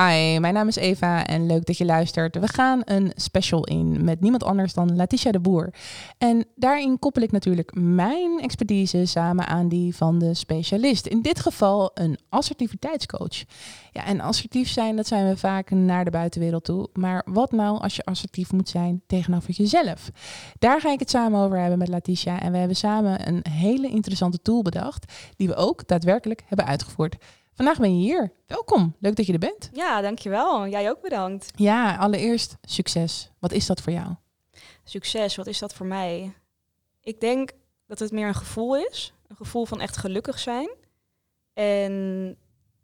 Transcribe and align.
Hi, 0.00 0.38
mijn 0.38 0.54
naam 0.54 0.68
is 0.68 0.76
Eva 0.76 1.26
en 1.26 1.46
leuk 1.46 1.66
dat 1.66 1.78
je 1.78 1.84
luistert. 1.84 2.38
We 2.38 2.48
gaan 2.48 2.80
een 2.84 3.12
special 3.14 3.64
in 3.64 4.04
met 4.04 4.20
niemand 4.20 4.44
anders 4.44 4.74
dan 4.74 4.96
Letitia 4.96 5.32
de 5.32 5.40
Boer. 5.40 5.74
En 6.18 6.44
daarin 6.54 6.98
koppel 6.98 7.22
ik 7.22 7.32
natuurlijk 7.32 7.74
mijn 7.74 8.40
expertise 8.40 9.06
samen 9.06 9.46
aan 9.46 9.68
die 9.68 9.96
van 9.96 10.18
de 10.18 10.34
specialist. 10.34 11.06
In 11.06 11.22
dit 11.22 11.40
geval 11.40 11.90
een 11.94 12.18
assertiviteitscoach. 12.28 13.44
Ja, 13.92 14.04
en 14.04 14.20
assertief 14.20 14.68
zijn, 14.68 14.96
dat 14.96 15.06
zijn 15.06 15.28
we 15.28 15.36
vaak 15.36 15.70
naar 15.70 16.04
de 16.04 16.10
buitenwereld 16.10 16.64
toe. 16.64 16.88
Maar 16.92 17.22
wat 17.26 17.52
nou 17.52 17.80
als 17.80 17.96
je 17.96 18.04
assertief 18.04 18.52
moet 18.52 18.68
zijn 18.68 19.02
tegenover 19.06 19.50
jezelf? 19.50 20.10
Daar 20.58 20.80
ga 20.80 20.92
ik 20.92 20.98
het 20.98 21.10
samen 21.10 21.40
over 21.40 21.58
hebben 21.58 21.78
met 21.78 21.88
Letitia. 21.88 22.40
En 22.40 22.52
we 22.52 22.58
hebben 22.58 22.76
samen 22.76 23.28
een 23.28 23.44
hele 23.50 23.88
interessante 23.88 24.42
tool 24.42 24.62
bedacht, 24.62 25.12
die 25.36 25.48
we 25.48 25.54
ook 25.54 25.88
daadwerkelijk 25.88 26.42
hebben 26.46 26.66
uitgevoerd. 26.66 27.16
Vandaag 27.56 27.78
ben 27.78 27.98
je 27.98 28.02
hier. 28.02 28.32
Welkom. 28.46 28.96
Leuk 29.00 29.16
dat 29.16 29.26
je 29.26 29.32
er 29.32 29.38
bent. 29.38 29.70
Ja, 29.72 30.00
dankjewel. 30.00 30.66
Jij 30.68 30.90
ook 30.90 31.00
bedankt. 31.00 31.50
Ja, 31.54 31.96
allereerst 31.96 32.56
succes. 32.62 33.30
Wat 33.38 33.52
is 33.52 33.66
dat 33.66 33.80
voor 33.80 33.92
jou? 33.92 34.14
Succes, 34.84 35.36
wat 35.36 35.46
is 35.46 35.58
dat 35.58 35.74
voor 35.74 35.86
mij? 35.86 36.32
Ik 37.00 37.20
denk 37.20 37.50
dat 37.86 37.98
het 37.98 38.12
meer 38.12 38.26
een 38.28 38.34
gevoel 38.34 38.76
is. 38.76 39.12
Een 39.26 39.36
gevoel 39.36 39.64
van 39.64 39.80
echt 39.80 39.96
gelukkig 39.96 40.38
zijn. 40.38 40.68
En 41.52 42.36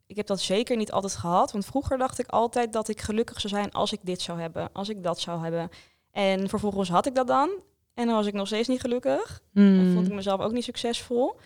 ik 0.07 0.17
heb 0.17 0.27
dat 0.27 0.41
zeker 0.41 0.77
niet 0.77 0.93
altijd 0.93 1.17
gehad. 1.17 1.53
Want 1.53 1.65
vroeger 1.65 1.99
dacht 1.99 2.19
ik 2.19 2.27
altijd 2.27 2.73
dat 2.73 2.89
ik 2.89 3.01
gelukkig 3.01 3.41
zou 3.41 3.53
zijn 3.55 3.73
als 3.73 3.93
ik 3.93 4.01
dit 4.03 4.21
zou 4.21 4.41
hebben. 4.41 4.69
Als 4.73 4.89
ik 4.89 5.03
dat 5.03 5.21
zou 5.21 5.43
hebben. 5.43 5.69
En 6.11 6.49
vervolgens 6.49 6.89
had 6.89 7.07
ik 7.07 7.15
dat 7.15 7.27
dan. 7.27 7.51
En 7.95 8.07
dan 8.07 8.15
was 8.15 8.27
ik 8.27 8.35
nog 8.35 8.47
steeds 8.47 8.69
niet 8.69 8.81
gelukkig. 8.81 9.41
En 9.55 9.63
Hmm. 9.63 9.95
vond 9.95 10.07
ik 10.07 10.13
mezelf 10.13 10.41
ook 10.41 10.53
niet 10.53 10.65
succesvol. 10.65 11.37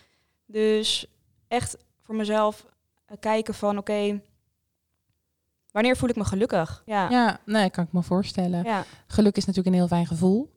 Dus 0.47 1.07
echt 1.49 1.77
voor 2.03 2.15
mezelf 2.15 2.67
kijken 3.21 3.55
van 3.55 3.79
oké, 3.79 4.21
wanneer 5.71 5.97
voel 5.97 6.09
ik 6.09 6.17
me 6.17 6.25
gelukkig? 6.25 6.83
Ja, 6.87 7.11
Ja, 7.11 7.41
nee, 7.45 7.71
kan 7.71 7.85
ik 7.85 7.93
me 7.93 8.03
voorstellen. 8.03 8.65
ja, 8.65 8.85
Geluk 9.07 9.37
is 9.37 9.45
natuurlijk 9.45 9.75
een 9.75 9.81
heel 9.81 9.89
fijn 9.89 10.07
gevoel. 10.07 10.55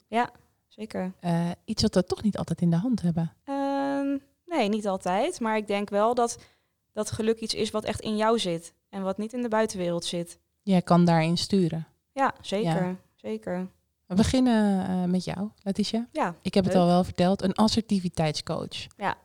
zeker. 0.68 1.14
Eh, 1.20 1.50
iets 1.66 1.82
wat 1.82 1.96
we 1.96 2.04
toch 2.04 2.22
niet 2.24 2.38
altijd 2.38 2.62
in 2.62 2.70
de 2.70 2.76
hand 2.76 3.02
hebben. 3.02 3.34
Ehm, 3.44 4.18
nee, 4.46 4.70
niet 4.70 4.88
altijd. 4.88 5.40
Maar 5.40 5.58
ik 5.58 5.68
denk 5.68 5.90
wel 5.90 6.14
dat 6.16 6.38
dat 6.94 7.12
geluk 7.12 7.40
iets 7.40 7.54
is 7.54 7.72
wat 7.72 7.84
echt 7.84 8.00
in 8.02 8.18
jou 8.18 8.40
zit. 8.40 8.74
En 8.90 9.02
wat 9.04 9.18
niet 9.18 9.34
in 9.34 9.42
de 9.42 9.48
buitenwereld 9.48 10.06
zit. 10.06 10.40
Jij 10.62 10.82
kan 10.82 11.06
daarin 11.06 11.38
sturen. 11.38 11.88
Ja, 12.14 12.34
zeker. 12.42 12.86
Ja. 12.88 12.96
Zeker. 13.16 13.68
We 14.06 14.16
beginnen 14.16 14.88
eh, 14.88 15.04
met 15.04 15.24
jou, 15.24 15.50
Letitia. 15.64 16.08
Ja, 16.12 16.36
Ik 16.42 16.54
heb 16.54 16.66
het 16.66 16.76
al 16.76 16.86
wel 16.86 17.04
verteld, 17.04 17.42
een 17.42 17.54
assertiviteitscoach. 17.54 18.88
Ja. 18.98 19.18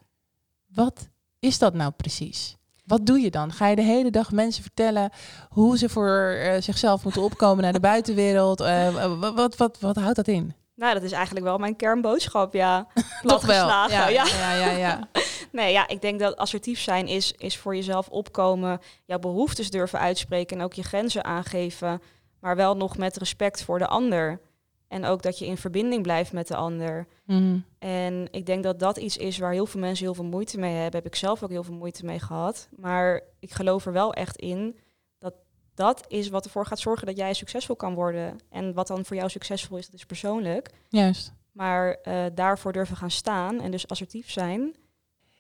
Wat 0.67 1.09
is 1.39 1.59
dat 1.59 1.75
nou 1.75 1.91
precies? 1.93 2.57
Wat 2.85 3.07
doe 3.07 3.21
je 3.21 3.31
dan? 3.31 3.53
Ga 3.53 3.67
je 3.67 3.77
de 3.77 3.83
hele 3.83 4.11
dag 4.11 4.33
mensen 4.33 4.63
vertellen 4.63 5.11
hoe 5.49 5.79
ze 5.79 5.89
voor 5.89 6.19
eh, 6.19 6.61
zichzelf 6.61 7.05
moeten 7.05 7.23
opkomen 7.23 7.63
naar 7.63 7.73
de 7.73 7.81
buitenwereld? 7.95 8.61
Eh, 8.61 9.19
wat, 9.21 9.35
wat, 9.35 9.57
wat, 9.57 9.81
wat 9.81 9.97
houdt 9.97 10.17
dat 10.17 10.29
in? 10.29 10.55
nou 10.77 10.95
dat 10.95 11.03
is 11.03 11.13
eigenlijk 11.13 11.47
wel 11.47 11.59
mijn 11.59 11.77
kernboodschap, 11.77 12.53
ja. 12.53 12.87
Toch 13.23 13.47
wel. 13.47 13.69
Ja, 13.69 13.87
ja. 13.87 14.09
ja, 14.09 14.55
ja, 14.55 14.71
ja. 14.71 15.09
Nee, 15.53 15.73
ja, 15.73 15.89
ik 15.89 16.01
denk 16.01 16.21
dat 16.21 16.37
assertief 16.37 16.81
zijn 16.81 17.07
is, 17.07 17.33
is 17.33 17.57
voor 17.57 17.77
jezelf 17.77 18.09
opkomen, 18.09 18.81
jouw 19.05 19.19
behoeftes 19.19 19.71
durven 19.71 19.99
uitspreken 19.99 20.59
en 20.59 20.65
ook 20.65 20.73
je 20.73 20.83
grenzen 20.83 21.25
aangeven, 21.25 22.03
maar 22.41 22.57
wel 22.57 22.77
nog 22.77 22.97
met 22.97 23.17
respect 23.17 23.65
voor 23.65 23.79
de 23.79 23.87
ander. 23.87 24.41
En 24.89 25.05
ook 25.05 25.23
dat 25.23 25.39
je 25.39 25.47
in 25.47 25.57
verbinding 25.57 26.03
blijft 26.03 26.33
met 26.33 26.49
de 26.49 26.57
ander. 26.57 27.07
Mhm. 27.25 27.59
En 27.79 28.29
ik 28.31 28.47
denk 28.47 28.63
dat 28.63 28.79
dat 28.79 28.97
iets 28.97 29.17
is 29.17 29.39
waar 29.39 29.53
heel 29.53 29.67
veel 29.67 29.81
mensen 29.81 30.05
heel 30.05 30.15
veel 30.15 30.25
moeite 30.25 30.59
mee 30.59 30.75
hebben. 30.75 31.03
Heb 31.03 31.07
ik 31.07 31.15
zelf 31.15 31.43
ook 31.43 31.51
heel 31.51 31.65
veel 31.65 31.75
moeite 31.75 32.05
mee 32.05 32.19
gehad. 32.19 32.69
Maar 32.77 33.21
ik 33.39 33.53
geloof 33.53 33.87
er 33.87 33.93
wel 33.93 34.13
echt 34.13 34.37
in 34.37 34.77
dat 35.19 35.35
dat 35.75 36.05
is 36.09 36.29
wat 36.29 36.45
ervoor 36.45 36.67
gaat 36.67 36.79
zorgen 36.79 37.07
dat 37.07 37.17
jij 37.17 37.35
succesvol 37.35 37.77
kan 37.77 37.95
worden. 37.95 38.39
En 38.51 38.75
wat 38.75 38.87
dan 38.87 39.05
voor 39.05 39.17
jou 39.17 39.29
succesvol 39.29 39.79
is, 39.79 39.87
dat 39.87 39.95
is 39.95 40.07
persoonlijk. 40.07 40.71
Juist. 40.89 41.33
Maar 41.53 41.95
eh, 42.03 42.25
daarvoor 42.35 42.73
durven 42.73 42.97
gaan 42.97 43.11
staan 43.11 43.61
en 43.61 43.71
dus 43.71 43.89
assertief 43.89 44.31
zijn. 44.31 44.75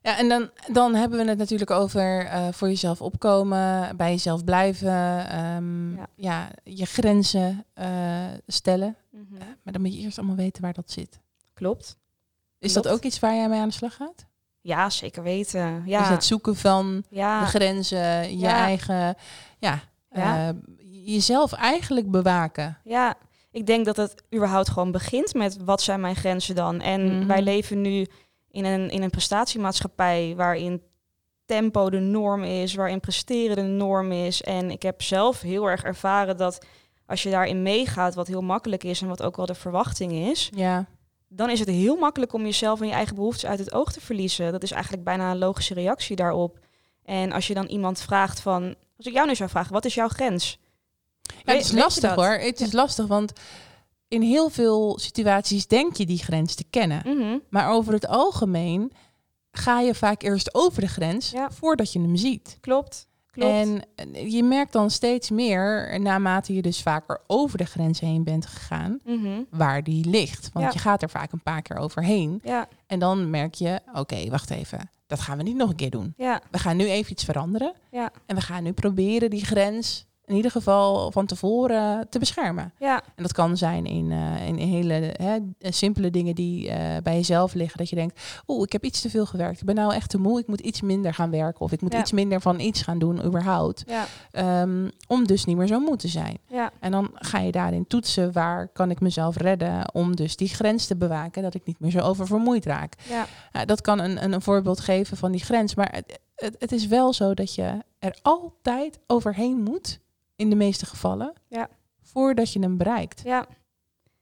Ja, 0.07 0.19
en 0.19 0.29
dan, 0.29 0.51
dan 0.73 0.95
hebben 0.95 1.19
we 1.19 1.29
het 1.29 1.39
natuurlijk 1.39 1.71
over 1.71 2.27
eh, 2.27 2.47
voor 2.53 2.69
jezelf 2.69 3.03
opkomen, 3.03 3.97
bij 3.97 4.11
jezelf 4.11 4.45
blijven, 4.45 5.29
ehm, 5.29 5.97
ja. 5.97 6.07
Ja. 6.17 6.49
je 6.65 6.85
grenzen 6.87 7.65
eh, 7.75 8.25
stellen. 8.47 8.97
Mhm. 9.11 9.39
Maar 9.63 9.73
dan 9.73 9.83
moet 9.83 9.95
je 9.95 10.01
eerst 10.01 10.19
allemaal 10.19 10.37
weten 10.37 10.63
waar 10.63 10.73
dat 10.73 10.91
zit. 10.91 11.21
Klopt. 11.55 11.97
Is 12.59 12.73
dat 12.73 12.89
ook 12.89 13.03
iets 13.03 13.19
waar 13.19 13.35
jij 13.35 13.49
mee 13.49 13.61
aan 13.61 13.69
de 13.69 13.75
slag 13.75 13.95
gaat? 13.97 14.27
Ja, 14.61 14.91
zeker 14.91 15.23
weten. 15.23 15.83
Ja, 15.87 16.11
het 16.11 16.25
zoeken 16.25 16.57
van 16.57 17.05
de 17.09 17.17
ja, 17.17 17.45
grenzen, 17.45 18.31
je 18.31 18.39
Ja. 18.39 18.57
eigen, 18.57 19.15
ja, 19.59 19.81
Ja. 20.11 20.49
eh, 20.49 20.55
jezelf 21.05 21.53
eigenlijk 21.53 22.11
bewaken. 22.11 22.79
ja. 22.85 23.15
Ik 23.51 23.67
denk 23.67 23.85
dat 23.85 23.97
het 23.97 24.23
überhaupt 24.35 24.69
gewoon 24.69 24.91
begint 24.93 25.35
met 25.35 25.57
wat 25.65 25.83
zijn 25.83 26.01
mijn 26.01 26.17
grenzen 26.17 26.55
dan. 26.55 26.81
En 26.81 27.17
Mhm. 27.19 27.27
wij 27.27 27.43
leven 27.43 27.81
nu 27.81 28.07
in 28.55 28.65
een, 28.65 28.91
in 28.91 29.03
een 29.03 29.11
prestatiemaatschappij 29.11 30.35
waarin 30.37 30.83
tempo 31.45 31.91
de 31.91 31.99
norm 31.99 32.43
is, 32.43 32.75
waarin 32.75 33.01
presteren 33.01 33.57
de 33.57 33.63
norm 33.63 34.13
is. 34.13 34.43
En 34.43 34.71
ik 34.71 34.83
heb 34.83 35.03
zelf 35.03 35.41
heel 35.41 35.71
erg 35.71 35.83
ervaren 35.83 36.37
dat 36.37 36.67
als 37.07 37.23
je 37.23 37.31
daarin 37.31 37.63
meegaat, 37.63 38.15
wat 38.15 38.27
heel 38.27 38.43
makkelijk 38.43 38.85
is 38.85 39.03
en 39.03 39.09
wat 39.09 39.23
ook 39.23 39.37
wel 39.37 39.47
de 39.47 39.55
verwachting 39.55 40.13
is, 40.13 40.51
Ja, 40.55 40.87
dan 41.29 41.51
is 41.51 41.59
het 41.59 41.69
heel 41.69 41.97
makkelijk 41.97 42.33
om 42.33 42.45
jezelf 42.45 42.81
en 42.81 42.87
je 42.87 42.93
eigen 42.93 43.15
behoeftes 43.15 43.47
uit 43.47 43.59
het 43.59 43.73
oog 43.73 43.93
te 43.93 44.01
verliezen. 44.01 44.53
Dat 44.53 44.63
is 44.63 44.71
eigenlijk 44.71 45.05
bijna 45.05 45.31
een 45.31 45.39
logische 45.39 45.75
reactie 45.75 46.17
daarop. 46.17 46.59
En 47.05 47.33
als 47.33 47.47
je 47.47 47.55
dan 47.55 47.67
iemand 47.67 48.01
vraagt 48.01 48.41
van, 48.41 48.75
als 48.97 49.07
ik 49.07 49.13
jou 49.13 49.27
nu 49.27 49.35
zou 49.35 49.51
vragen, 49.51 49.73
wat 49.73 49.85
is 49.85 49.95
jouw 49.95 50.09
grens? 50.09 50.59
ja 51.45 51.53
het 51.53 51.65
is 51.65 51.73
lastig 51.73 52.15
hoor. 52.15 52.33
Het 52.33 52.61
is 52.61 52.73
lastig, 52.73 53.07
want 53.07 53.33
in 54.15 54.23
heel 54.23 54.49
veel 54.51 54.99
situaties 54.99 55.67
denk 55.67 55.97
je 55.97 56.07
die 56.07 56.19
grens 56.23 56.55
te 56.55 56.65
kennen. 56.71 57.03
Mhm. 57.05 57.39
Maar 57.51 57.71
over 57.71 57.93
het 57.93 58.07
algemeen 58.07 58.93
ga 59.53 59.81
je 59.81 59.95
vaak 59.95 60.23
eerst 60.23 60.55
over 60.55 60.81
de 60.81 60.89
grens 60.89 61.31
Ja. 61.31 61.51
voordat 61.51 61.93
je 61.93 62.01
hem 62.01 62.17
ziet. 62.17 62.59
Klopt. 62.61 63.07
Klopt. 63.31 63.53
En 63.53 63.83
je 64.31 64.43
merkt 64.43 64.73
dan 64.73 64.91
steeds 64.91 65.31
meer, 65.31 66.01
naarmate 66.01 66.55
je 66.55 66.63
dus 66.63 66.83
vaker 66.83 67.21
over 67.27 67.59
de 67.59 67.65
grens 67.65 68.01
heen 68.01 68.25
bent 68.25 68.47
gegaan, 68.47 68.99
Mhm. 69.05 69.43
waar 69.51 69.83
die 69.83 70.09
ligt. 70.09 70.51
Want 70.53 70.65
Ja. 70.67 70.71
je 70.73 70.79
gaat 70.79 71.03
er 71.03 71.11
vaak 71.11 71.33
een 71.33 71.43
paar 71.43 71.63
keer 71.63 71.77
overheen. 71.77 72.41
Ja, 72.45 72.69
En 72.87 72.99
dan 72.99 73.31
merk 73.31 73.55
je, 73.55 73.81
oké, 73.95 74.29
wacht 74.31 74.51
even, 74.51 74.91
dat 75.07 75.21
gaan 75.21 75.37
we 75.37 75.43
niet 75.43 75.57
nog 75.57 75.69
een 75.71 75.77
keer 75.77 75.91
doen. 75.91 76.15
ja, 76.17 76.41
We 76.51 76.59
gaan 76.59 76.77
nu 76.77 76.85
even 76.89 77.13
iets 77.13 77.25
veranderen. 77.25 77.75
Ja. 77.91 78.11
En 78.27 78.35
we 78.37 78.43
gaan 78.43 78.63
nu 78.63 78.73
proberen 78.73 79.31
die 79.31 79.45
grens 79.45 80.07
in 80.27 80.35
ieder 80.35 80.51
geval 80.51 81.11
van 81.11 81.27
tevoren 81.27 82.07
te 82.09 82.19
beschermen. 82.19 82.73
ja, 82.79 83.03
En 83.17 83.23
dat 83.23 83.33
kan 83.33 83.57
zijn 83.57 83.87
in, 83.87 84.13
eh, 84.13 84.47
in 84.49 84.57
hele 84.57 85.15
hè, 85.23 85.39
simpele 85.59 86.11
dingen 86.11 86.35
die 86.35 86.71
eh, 86.71 87.03
bij 87.03 87.15
jezelf 87.15 87.55
liggen. 87.55 87.79
Dat 87.79 87.89
je 87.89 87.97
denkt, 87.97 88.21
oeh, 88.47 88.63
ik 88.63 88.73
heb 88.73 88.85
iets 88.85 89.01
te 89.01 89.11
veel 89.11 89.27
gewerkt. 89.27 89.61
Ik 89.61 89.67
ben 89.67 89.75
nou 89.75 89.95
echt 89.95 90.11
te 90.11 90.19
moe. 90.19 90.39
Ik 90.39 90.47
moet 90.47 90.61
iets 90.61 90.81
minder 90.81 91.15
gaan 91.15 91.31
werken. 91.31 91.61
Of 91.61 91.73
ik 91.73 91.81
moet 91.81 91.93
Ja. 91.93 91.99
iets 92.01 92.13
minder 92.13 92.41
van 92.41 92.61
iets 92.61 92.83
gaan 92.83 92.99
doen, 92.99 93.25
überhaupt. 93.25 93.85
ja, 93.87 94.05
Ehm, 94.31 94.89
om 95.09 95.27
dus 95.27 95.45
niet 95.45 95.57
meer 95.57 95.67
zo 95.67 95.81
moe 95.81 95.97
te 95.97 96.09
zijn. 96.09 96.39
ja, 96.49 96.71
En 96.81 96.91
dan 96.91 97.11
ga 97.15 97.39
je 97.39 97.53
daarin 97.53 97.87
toetsen 97.87 98.33
waar 98.33 98.69
kan 98.69 98.91
ik 98.91 99.01
mezelf 99.01 99.37
redden 99.37 99.95
om 99.95 100.17
dus 100.17 100.37
die 100.37 100.49
grens 100.49 100.87
te 100.87 100.97
bewaken. 100.97 101.43
Dat 101.43 101.55
ik 101.55 101.65
niet 101.67 101.81
meer 101.81 101.91
zo 101.91 101.99
oververmoeid 101.99 102.65
raak. 102.67 102.95
ja, 103.09 103.27
Ja, 103.53 103.65
dat 103.65 103.81
kan 103.81 103.99
een, 103.99 104.25
een, 104.25 104.33
een 104.33 104.43
voorbeeld 104.43 104.81
geven 104.81 105.17
van 105.17 105.33
die 105.33 105.45
grens. 105.45 105.75
Maar 105.75 106.03
het, 106.37 106.57
het, 106.59 106.73
is 106.73 106.87
wel 106.87 107.13
zo 107.13 107.35
dat 107.35 107.55
je 107.55 107.79
er 107.99 108.19
altijd 108.23 108.99
overheen 109.07 109.63
moet, 109.63 110.01
in 110.37 110.51
de 110.51 110.57
meeste 110.57 110.87
gevallen, 110.87 111.33
Ja. 111.49 111.69
voordat 112.03 112.53
je 112.53 112.61
hem 112.61 112.77
bereikt. 112.77 113.21
ja. 113.25 113.47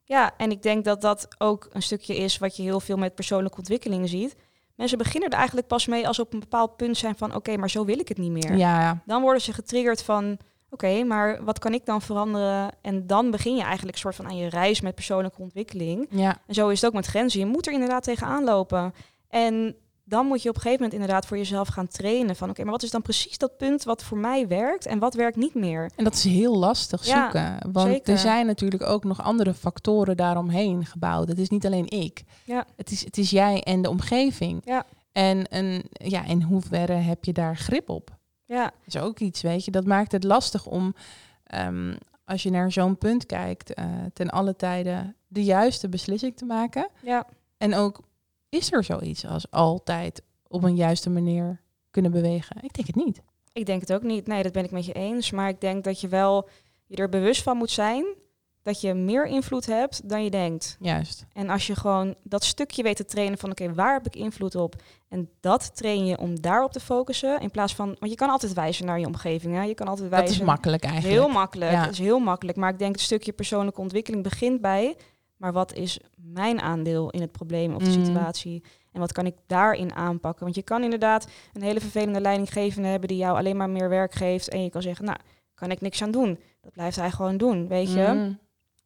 Ja, 0.04 0.34
en 0.36 0.50
ik 0.50 0.62
denk 0.62 0.84
dat 0.84 1.00
dat 1.00 1.28
ook 1.38 1.68
een 1.72 1.82
stukje 1.82 2.16
is 2.16 2.38
wat 2.38 2.56
je 2.56 2.62
heel 2.62 2.80
veel 2.80 2.96
met 2.96 3.14
persoonlijke 3.14 3.58
ontwikkeling 3.58 4.08
ziet. 4.08 4.36
Mensen 4.74 4.98
beginnen 4.98 5.30
er 5.30 5.36
eigenlijk 5.36 5.66
pas 5.66 5.86
mee 5.86 6.06
als 6.06 6.16
ze 6.16 6.22
op 6.22 6.32
een 6.32 6.40
bepaald 6.40 6.76
punt 6.76 6.96
zijn 6.96 7.16
van 7.16 7.34
oké, 7.34 7.56
maar 7.56 7.70
zo 7.70 7.84
wil 7.84 7.98
ik 7.98 8.08
het 8.08 8.18
niet 8.18 8.30
meer. 8.30 8.56
Ja, 8.56 8.80
ja. 8.80 9.02
Dan 9.06 9.22
worden 9.22 9.42
ze 9.42 9.52
getriggerd 9.52 10.02
van 10.02 10.38
oké, 10.70 11.04
maar 11.04 11.44
wat 11.44 11.58
kan 11.58 11.74
ik 11.74 11.84
dan 11.86 12.02
veranderen? 12.02 12.70
En 12.82 13.06
dan 13.06 13.30
begin 13.30 13.56
je 13.56 13.62
eigenlijk 13.62 13.96
soort 13.98 14.14
van 14.14 14.26
aan 14.26 14.36
je 14.36 14.48
reis 14.48 14.80
met 14.80 14.94
persoonlijke 14.94 15.40
ontwikkeling. 15.42 16.06
ja. 16.10 16.38
En 16.46 16.54
zo 16.54 16.68
is 16.68 16.80
het 16.80 16.90
ook 16.90 16.96
met 16.96 17.06
grenzen. 17.06 17.40
Je 17.40 17.46
moet 17.46 17.66
er 17.66 17.72
inderdaad 17.72 18.02
tegenaan 18.02 18.44
lopen. 18.44 18.94
En 19.28 19.76
dan 20.12 20.26
moet 20.26 20.42
je 20.42 20.48
op 20.48 20.54
een 20.54 20.60
gegeven 20.60 20.82
moment 20.84 21.00
inderdaad 21.00 21.26
voor 21.26 21.36
jezelf 21.36 21.68
gaan 21.68 21.88
trainen. 21.88 22.36
Van 22.36 22.50
oké, 22.50 22.62
maar 22.62 22.72
wat 22.72 22.82
is 22.82 22.90
dan 22.90 23.02
precies 23.02 23.38
dat 23.38 23.56
punt 23.56 23.82
wat 23.84 24.02
voor 24.04 24.18
mij 24.18 24.48
werkt 24.48 24.86
en 24.86 24.98
wat 24.98 25.14
werkt 25.14 25.36
niet 25.36 25.54
meer? 25.54 25.90
En 25.96 26.04
dat 26.04 26.14
is 26.14 26.24
heel 26.24 26.58
lastig 26.58 27.06
Ja, 27.06 27.22
zoeken. 27.22 27.72
Want 27.72 27.88
zeker. 27.88 28.12
er 28.12 28.18
zijn 28.18 28.46
natuurlijk 28.46 28.82
ook 28.82 29.04
nog 29.04 29.22
andere 29.22 29.54
factoren 29.54 30.16
daaromheen 30.16 30.86
gebouwd. 30.86 31.28
Het 31.28 31.38
is 31.38 31.48
niet 31.48 31.66
alleen 31.66 31.88
ik. 31.90 32.22
Ja. 32.44 32.64
Het, 32.76 32.90
is, 32.90 33.04
het 33.04 33.18
is 33.18 33.30
jij 33.30 33.62
en 33.62 33.82
de 33.82 33.88
omgeving. 33.88 34.62
Ja. 34.64 34.84
En, 35.12 35.48
en 35.48 35.82
ja, 35.92 36.24
in 36.24 36.42
hoeverre 36.42 36.92
heb 36.92 37.24
je 37.24 37.32
daar 37.32 37.56
grip 37.56 37.88
op? 37.88 38.10
Ja, 38.44 38.62
Dat 38.64 38.72
is 38.94 38.96
ook 38.96 39.18
iets, 39.18 39.40
weet 39.42 39.64
je. 39.64 39.70
Dat 39.70 39.86
maakt 39.86 40.12
het 40.12 40.24
lastig 40.24 40.66
om, 40.66 40.94
ehm, 41.44 41.94
als 42.24 42.42
je 42.42 42.50
naar 42.50 42.72
zo'n 42.72 42.98
punt 42.98 43.26
kijkt, 43.26 43.74
eh, 43.74 43.84
ten 44.12 44.30
alle 44.30 44.56
tijden 44.56 45.16
de 45.26 45.44
juiste 45.44 45.88
beslissing 45.88 46.36
te 46.36 46.44
maken. 46.44 46.88
ja, 47.02 47.26
En 47.58 47.74
ook, 47.74 48.00
is 48.52 48.72
er 48.72 48.84
zoiets 48.84 49.26
als 49.26 49.50
altijd 49.50 50.22
op 50.48 50.62
een 50.62 50.76
juiste 50.76 51.10
manier 51.10 51.60
kunnen 51.90 52.10
bewegen? 52.10 52.56
Ik 52.62 52.72
denk 52.72 52.86
het 52.86 52.96
niet. 52.96 53.22
Ik 53.52 53.66
denk 53.66 53.80
het 53.80 53.92
ook 53.92 54.02
niet. 54.02 54.26
Nee, 54.26 54.42
dat 54.42 54.52
ben 54.52 54.64
ik 54.64 54.70
met 54.70 54.86
je 54.86 54.92
eens. 54.92 55.30
Maar 55.30 55.48
ik 55.48 55.60
denk 55.60 55.84
dat 55.84 56.00
je 56.00 56.08
wel 56.08 56.48
je 56.86 56.96
er 56.96 57.08
bewust 57.08 57.42
van 57.42 57.56
moet 57.56 57.70
zijn 57.70 58.04
dat 58.62 58.80
je 58.80 58.94
meer 58.94 59.26
invloed 59.26 59.66
hebt 59.66 60.08
dan 60.08 60.24
je 60.24 60.30
denkt. 60.30 60.76
Juist. 60.80 61.26
En 61.32 61.50
als 61.50 61.66
je 61.66 61.76
gewoon 61.76 62.14
dat 62.22 62.44
stukje 62.44 62.82
weet 62.82 62.96
te 62.96 63.04
trainen 63.04 63.38
van 63.38 63.50
oké, 63.50 63.74
waar 63.74 63.92
heb 63.92 64.06
ik 64.06 64.16
invloed 64.16 64.54
op? 64.54 64.74
En 65.08 65.30
dat 65.40 65.76
train 65.76 66.06
je 66.06 66.18
om 66.18 66.40
daarop 66.40 66.72
te 66.72 66.80
focussen. 66.80 67.40
In 67.40 67.50
plaats 67.50 67.74
van, 67.74 67.86
want 67.86 68.10
je 68.10 68.16
kan 68.16 68.30
altijd 68.30 68.52
wijzen 68.52 68.86
naar 68.86 69.00
je 69.00 69.06
omgeving. 69.06 69.54
Hè? 69.54 69.62
Je 69.62 69.74
kan 69.74 69.88
altijd 69.88 70.08
wijzen. 70.08 70.28
Dat 70.28 70.36
is 70.36 70.46
makkelijk 70.46 70.84
eigenlijk. 70.84 71.14
Heel 71.14 71.28
makkelijk. 71.28 71.72
Ja. 71.72 71.88
Is 71.88 71.98
heel 71.98 72.18
makkelijk. 72.18 72.58
Maar 72.58 72.70
ik 72.70 72.78
denk 72.78 72.92
het 72.92 73.04
stukje 73.04 73.32
persoonlijke 73.32 73.80
ontwikkeling 73.80 74.22
begint 74.22 74.60
bij. 74.60 74.96
Maar 75.42 75.52
wat 75.52 75.74
is 75.74 75.98
mijn 76.16 76.60
aandeel 76.60 77.10
in 77.10 77.20
het 77.20 77.32
probleem 77.32 77.74
of 77.74 77.82
de 77.82 77.98
Mm. 77.98 78.04
situatie? 78.04 78.62
En 78.92 79.00
wat 79.00 79.12
kan 79.12 79.26
ik 79.26 79.34
daarin 79.46 79.94
aanpakken? 79.94 80.42
Want 80.44 80.54
je 80.56 80.62
kan 80.62 80.82
inderdaad 80.82 81.26
een 81.52 81.62
hele 81.62 81.80
vervelende 81.80 82.20
leidinggevende 82.20 82.88
hebben 82.88 83.08
die 83.08 83.16
jou 83.18 83.36
alleen 83.36 83.56
maar 83.56 83.70
meer 83.70 83.88
werk 83.88 84.14
geeft. 84.14 84.48
En 84.48 84.62
je 84.62 84.70
kan 84.70 84.82
zeggen, 84.82 85.04
nou, 85.04 85.16
kan 85.54 85.70
ik 85.70 85.80
niks 85.80 86.02
aan 86.02 86.10
doen. 86.10 86.38
Dat 86.60 86.72
blijft 86.72 86.96
hij 86.96 87.10
gewoon 87.10 87.36
doen, 87.36 87.68
weet 87.68 87.92
je. 87.92 88.06
Mm, 88.14 88.38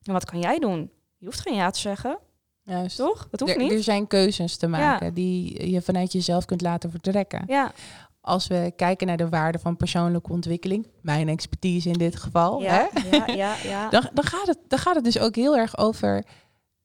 En 0.03 0.13
wat 0.13 0.25
kan 0.25 0.39
jij 0.41 0.59
doen? 0.59 0.91
Je 1.17 1.25
hoeft 1.27 1.41
geen 1.41 1.55
ja 1.55 1.71
te 1.71 1.79
zeggen, 1.81 2.19
Juist. 2.63 2.97
toch? 2.97 3.29
Dat 3.31 3.41
hoeft 3.41 3.53
Er, 3.53 3.59
niet. 3.63 3.73
er 3.73 3.83
zijn 3.83 4.07
keuzes 4.07 4.57
te 4.57 4.67
maken 4.67 5.15
die 5.15 5.71
je 5.71 5.83
vanuit 5.83 6.13
jezelf 6.13 6.45
kunt 6.45 6.61
laten 6.61 6.91
vertrekken. 6.91 7.43
Ja, 7.47 7.73
Als 8.21 8.47
we 8.47 8.73
kijken 8.77 9.07
naar 9.07 9.17
de 9.17 9.29
waarde 9.29 9.59
van 9.59 9.77
persoonlijke 9.77 10.33
ontwikkeling, 10.33 10.87
mijn 11.01 11.29
expertise 11.29 11.89
in 11.89 11.99
dit 11.99 12.17
geval, 12.17 12.61
hè? 12.63 12.67
ja, 12.67 12.89
ja, 13.11 13.27
ja, 13.27 13.55
ja. 13.65 13.89
Dan, 13.95 14.09
dan, 14.13 14.25
gaat 14.25 14.47
het, 14.47 14.59
dan 14.69 14.79
gaat 14.79 14.95
het 14.95 15.05
dus 15.05 15.19
ook 15.19 15.35
heel 15.35 15.57
erg 15.57 15.79
over 15.79 16.25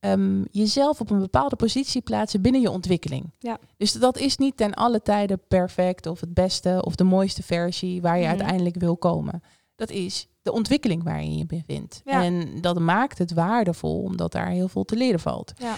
ehm, 0.01 0.43
jezelf 0.51 0.99
op 1.01 1.09
een 1.09 1.19
bepaalde 1.19 1.55
positie 1.55 2.01
plaatsen 2.01 2.41
binnen 2.41 2.61
je 2.61 2.69
ontwikkeling. 2.71 3.31
Ja. 3.39 3.57
Dus 3.77 3.91
dat 3.93 4.17
is 4.17 4.37
niet 4.37 4.57
ten 4.57 4.73
alle 4.73 5.01
tijden 5.01 5.41
perfect 5.47 6.05
of 6.07 6.19
het 6.19 6.33
beste 6.33 6.81
of 6.85 6.95
de 6.95 7.03
mooiste 7.03 7.43
versie 7.43 8.01
waar 8.01 8.15
je 8.17 8.21
Mhm. 8.21 8.29
uiteindelijk 8.31 8.75
wil 8.79 8.97
komen. 8.97 9.43
Dat 9.75 9.89
is 9.89 10.27
de 10.41 10.51
ontwikkeling 10.51 11.03
waarin 11.03 11.31
je 11.31 11.37
je 11.37 11.45
bevindt. 11.45 12.01
Ja. 12.05 12.23
En 12.23 12.61
dat 12.61 12.79
maakt 12.79 13.17
het 13.17 13.33
waardevol, 13.33 14.01
omdat 14.01 14.31
daar 14.31 14.47
heel 14.49 14.67
veel 14.67 14.83
te 14.83 14.95
leren 14.95 15.19
valt. 15.19 15.53
Ja. 15.57 15.75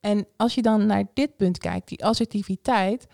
En 0.00 0.26
als 0.36 0.54
je 0.54 0.62
dan 0.62 0.86
naar 0.86 1.04
dit 1.14 1.36
punt 1.36 1.58
kijkt, 1.58 1.88
die 1.88 2.04
assertiviteit, 2.04 3.06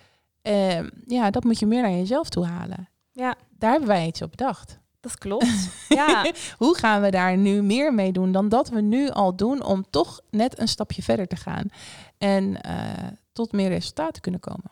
ehm, 0.43 0.88
ja, 1.06 1.31
dat 1.31 1.44
moet 1.44 1.58
je 1.58 1.67
meer 1.67 1.82
naar 1.82 1.91
jezelf 1.91 2.29
toe 2.29 2.44
halen. 2.47 2.88
Ja. 3.12 3.35
Daar 3.58 3.70
hebben 3.70 3.88
wij 3.88 4.06
iets 4.06 4.23
op 4.23 4.31
bedacht. 4.31 4.79
Dat 5.02 5.19
klopt. 5.19 5.69
ja, 5.88 6.26
Hoe 6.58 6.76
gaan 6.76 7.02
we 7.02 7.10
daar 7.10 7.37
nu 7.37 7.62
meer 7.62 7.94
mee 7.94 8.12
doen 8.12 8.32
dan 8.32 8.49
dat 8.49 8.69
we 8.69 8.81
nu 8.81 9.08
al 9.10 9.37
doen 9.37 9.62
om 9.64 9.84
toch 9.90 10.20
net 10.31 10.58
een 10.58 10.69
stapje 10.69 11.02
verder 11.02 11.26
te 11.26 11.37
gaan 11.37 11.64
en 12.19 12.60
eh, 12.60 12.76
tot 13.32 13.52
meer 13.52 13.69
resultaten 13.69 14.12
te 14.12 14.20
kunnen 14.20 14.40
komen? 14.40 14.70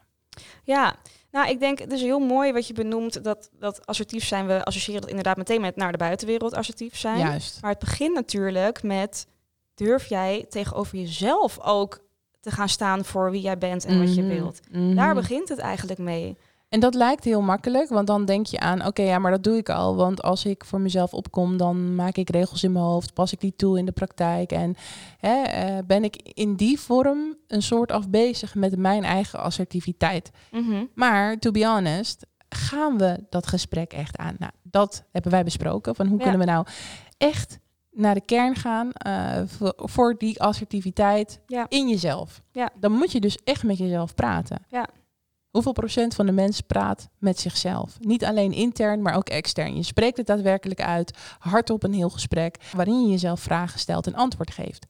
Ja, 0.65 0.95
nou, 1.31 1.49
ik 1.49 1.61
denk 1.61 1.79
het 1.79 1.93
is 1.93 2.01
heel 2.03 2.19
mooi 2.19 2.53
wat 2.53 2.67
je 2.67 2.73
benoemt 2.73 3.25
dat, 3.25 3.51
dat 3.59 3.87
assertief 3.87 4.25
zijn. 4.25 4.47
We 4.47 4.65
associëren 4.65 5.01
dat 5.01 5.11
inderdaad 5.11 5.37
meteen 5.37 5.61
met 5.61 5.77
naar 5.77 5.93
de 5.93 5.99
buitenwereld 5.99 6.55
assertief 6.55 6.97
zijn. 6.97 7.19
Juist. 7.19 7.59
Maar 7.63 7.71
het 7.71 7.79
begint 7.79 8.15
natuurlijk 8.15 8.83
met 8.83 9.27
durf 9.75 10.07
jij 10.07 10.47
tegenover 10.49 10.99
jezelf 10.99 11.61
ook 11.61 12.01
te 12.41 12.51
gaan 12.51 12.69
staan 12.69 13.05
voor 13.05 13.31
wie 13.31 13.41
jij 13.41 13.59
bent 13.59 13.85
en 13.85 13.99
wat 13.99 14.15
je 14.15 14.23
Mhm, 14.23 14.31
wilt. 14.35 14.61
mhm. 14.71 14.95
Daar 14.95 15.15
begint 15.15 15.49
het 15.49 15.59
eigenlijk 15.59 15.99
mee. 15.99 16.37
En 16.71 16.81
dat 16.81 16.95
lijkt 16.95 17.25
heel 17.25 17.41
makkelijk, 17.43 17.89
want 17.89 18.07
dan 18.07 18.25
denk 18.25 18.47
je 18.47 18.61
aan, 18.61 18.87
oké, 18.87 19.03
ja, 19.03 19.19
maar 19.19 19.31
dat 19.31 19.43
doe 19.45 19.57
ik 19.57 19.69
al. 19.69 19.97
Want 19.97 20.23
als 20.23 20.45
ik 20.45 20.65
voor 20.65 20.81
mezelf 20.81 21.15
opkom, 21.15 21.57
dan 21.57 21.95
maak 21.95 22.17
ik 22.17 22.31
regels 22.31 22.63
in 22.65 22.73
mijn 22.73 22.85
hoofd, 22.85 23.15
pas 23.15 23.33
ik 23.33 23.41
die 23.41 23.57
toe 23.57 23.79
in 23.79 23.85
de 23.85 23.93
praktijk. 23.93 24.53
En 24.53 24.75
hè, 25.19 25.43
eh, 25.43 25.79
ben 25.87 26.05
ik 26.05 26.17
in 26.17 26.55
die 26.55 26.81
vorm 26.81 27.37
een 27.47 27.63
soort 27.63 27.93
af 27.93 28.09
bezig 28.09 28.55
met 28.55 28.77
mijn 28.77 29.05
eigen 29.05 29.39
assertiviteit. 29.39 30.31
Mhm. 30.51 30.85
Maar, 30.95 31.39
to 31.39 31.51
be 31.51 31.67
honest, 31.67 32.27
gaan 32.49 32.99
we 32.99 33.25
dat 33.31 33.47
gesprek 33.47 33.93
echt 33.93 34.17
aan? 34.17 34.35
Nou, 34.39 34.53
dat 34.63 35.05
hebben 35.13 35.31
wij 35.33 35.45
besproken, 35.45 35.95
van 35.95 36.07
hoe 36.07 36.19
Ja. 36.19 36.23
kunnen 36.23 36.41
we 36.41 36.47
nou 36.53 36.67
echt 37.19 37.59
naar 37.91 38.15
de 38.15 38.25
kern 38.25 38.55
gaan 38.55 38.93
eh, 38.93 39.43
voor, 39.47 39.73
voor 39.77 40.15
die 40.19 40.43
assertiviteit 40.43 41.41
Ja. 41.47 41.67
in 41.69 41.89
jezelf. 41.89 42.43
Ja. 42.53 42.71
Dan 42.81 42.93
moet 42.93 43.13
je 43.13 43.21
dus 43.21 43.39
echt 43.45 43.63
met 43.63 43.79
jezelf 43.79 44.15
praten. 44.15 44.63
Ja. 44.69 44.87
Hoeveel 45.51 45.73
procent 45.73 46.15
van 46.15 46.27
de 46.27 46.33
mensen 46.33 46.65
praat 46.67 47.09
met 47.19 47.41
zichzelf? 47.41 47.97
Niet 48.01 48.25
alleen 48.25 48.53
intern, 48.53 49.03
maar 49.03 49.15
ook 49.15 49.29
extern. 49.29 49.77
Je 49.77 49.83
spreekt 49.83 50.17
het 50.17 50.27
daadwerkelijk 50.27 50.81
uit, 50.81 51.19
hardop 51.39 51.83
een 51.83 51.93
heel 51.93 52.11
gesprek, 52.11 52.57
waarin 52.77 53.03
je 53.05 53.11
jezelf 53.11 53.41
vragen 53.41 53.79
stelt 53.79 54.07
en 54.07 54.15
antwoord 54.15 54.51
geeft. 54.51 54.87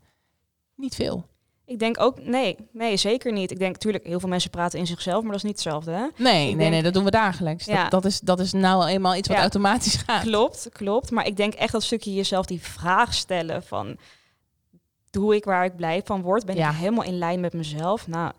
Niet 0.76 0.94
veel. 0.94 1.24
Ik 1.64 1.78
denk 1.78 2.00
ook, 2.00 2.20
nee, 2.22 2.56
nee, 2.72 2.96
zeker 2.96 3.32
niet. 3.32 3.50
Ik 3.50 3.58
denk 3.58 3.72
natuurlijk, 3.72 4.06
heel 4.06 4.20
veel 4.20 4.28
mensen 4.28 4.50
praten 4.50 4.78
in 4.78 4.86
zichzelf, 4.86 5.20
maar 5.22 5.30
dat 5.32 5.36
is 5.36 5.42
niet 5.42 5.52
hetzelfde. 5.52 5.90
Hè? 5.90 6.06
Nee, 6.16 6.46
nee, 6.46 6.56
denk- 6.56 6.70
nee, 6.70 6.82
dat 6.82 6.92
doen 6.94 7.04
we 7.04 7.10
dagelijks. 7.10 7.64
Ja. 7.64 7.82
Dat, 7.82 7.90
dat, 7.90 8.04
is, 8.04 8.20
dat 8.20 8.40
is 8.40 8.52
nou 8.52 8.86
eenmaal 8.86 9.14
iets 9.14 9.28
wat 9.28 9.36
Ja. 9.36 9.42
automatisch 9.42 9.94
gaat. 10.06 10.22
Klopt, 10.22 10.68
klopt. 10.72 11.10
Maar 11.10 11.26
ik 11.26 11.36
denk 11.36 11.54
echt 11.54 11.72
dat 11.72 11.82
stukje 11.82 12.14
jezelf 12.14 12.46
die 12.46 12.60
vraag 12.62 13.14
stellen 13.14 13.62
van... 13.62 13.96
Doe 15.10 15.34
ik 15.34 15.44
waar 15.44 15.64
ik 15.64 15.76
blij 15.76 16.00
van 16.04 16.22
word? 16.22 16.46
Ben 16.46 16.56
Ja. 16.56 16.70
ik 16.70 16.76
helemaal 16.76 17.04
in 17.04 17.18
lijn 17.18 17.40
met 17.40 17.52
mezelf? 17.52 18.06
Nou, 18.08 18.32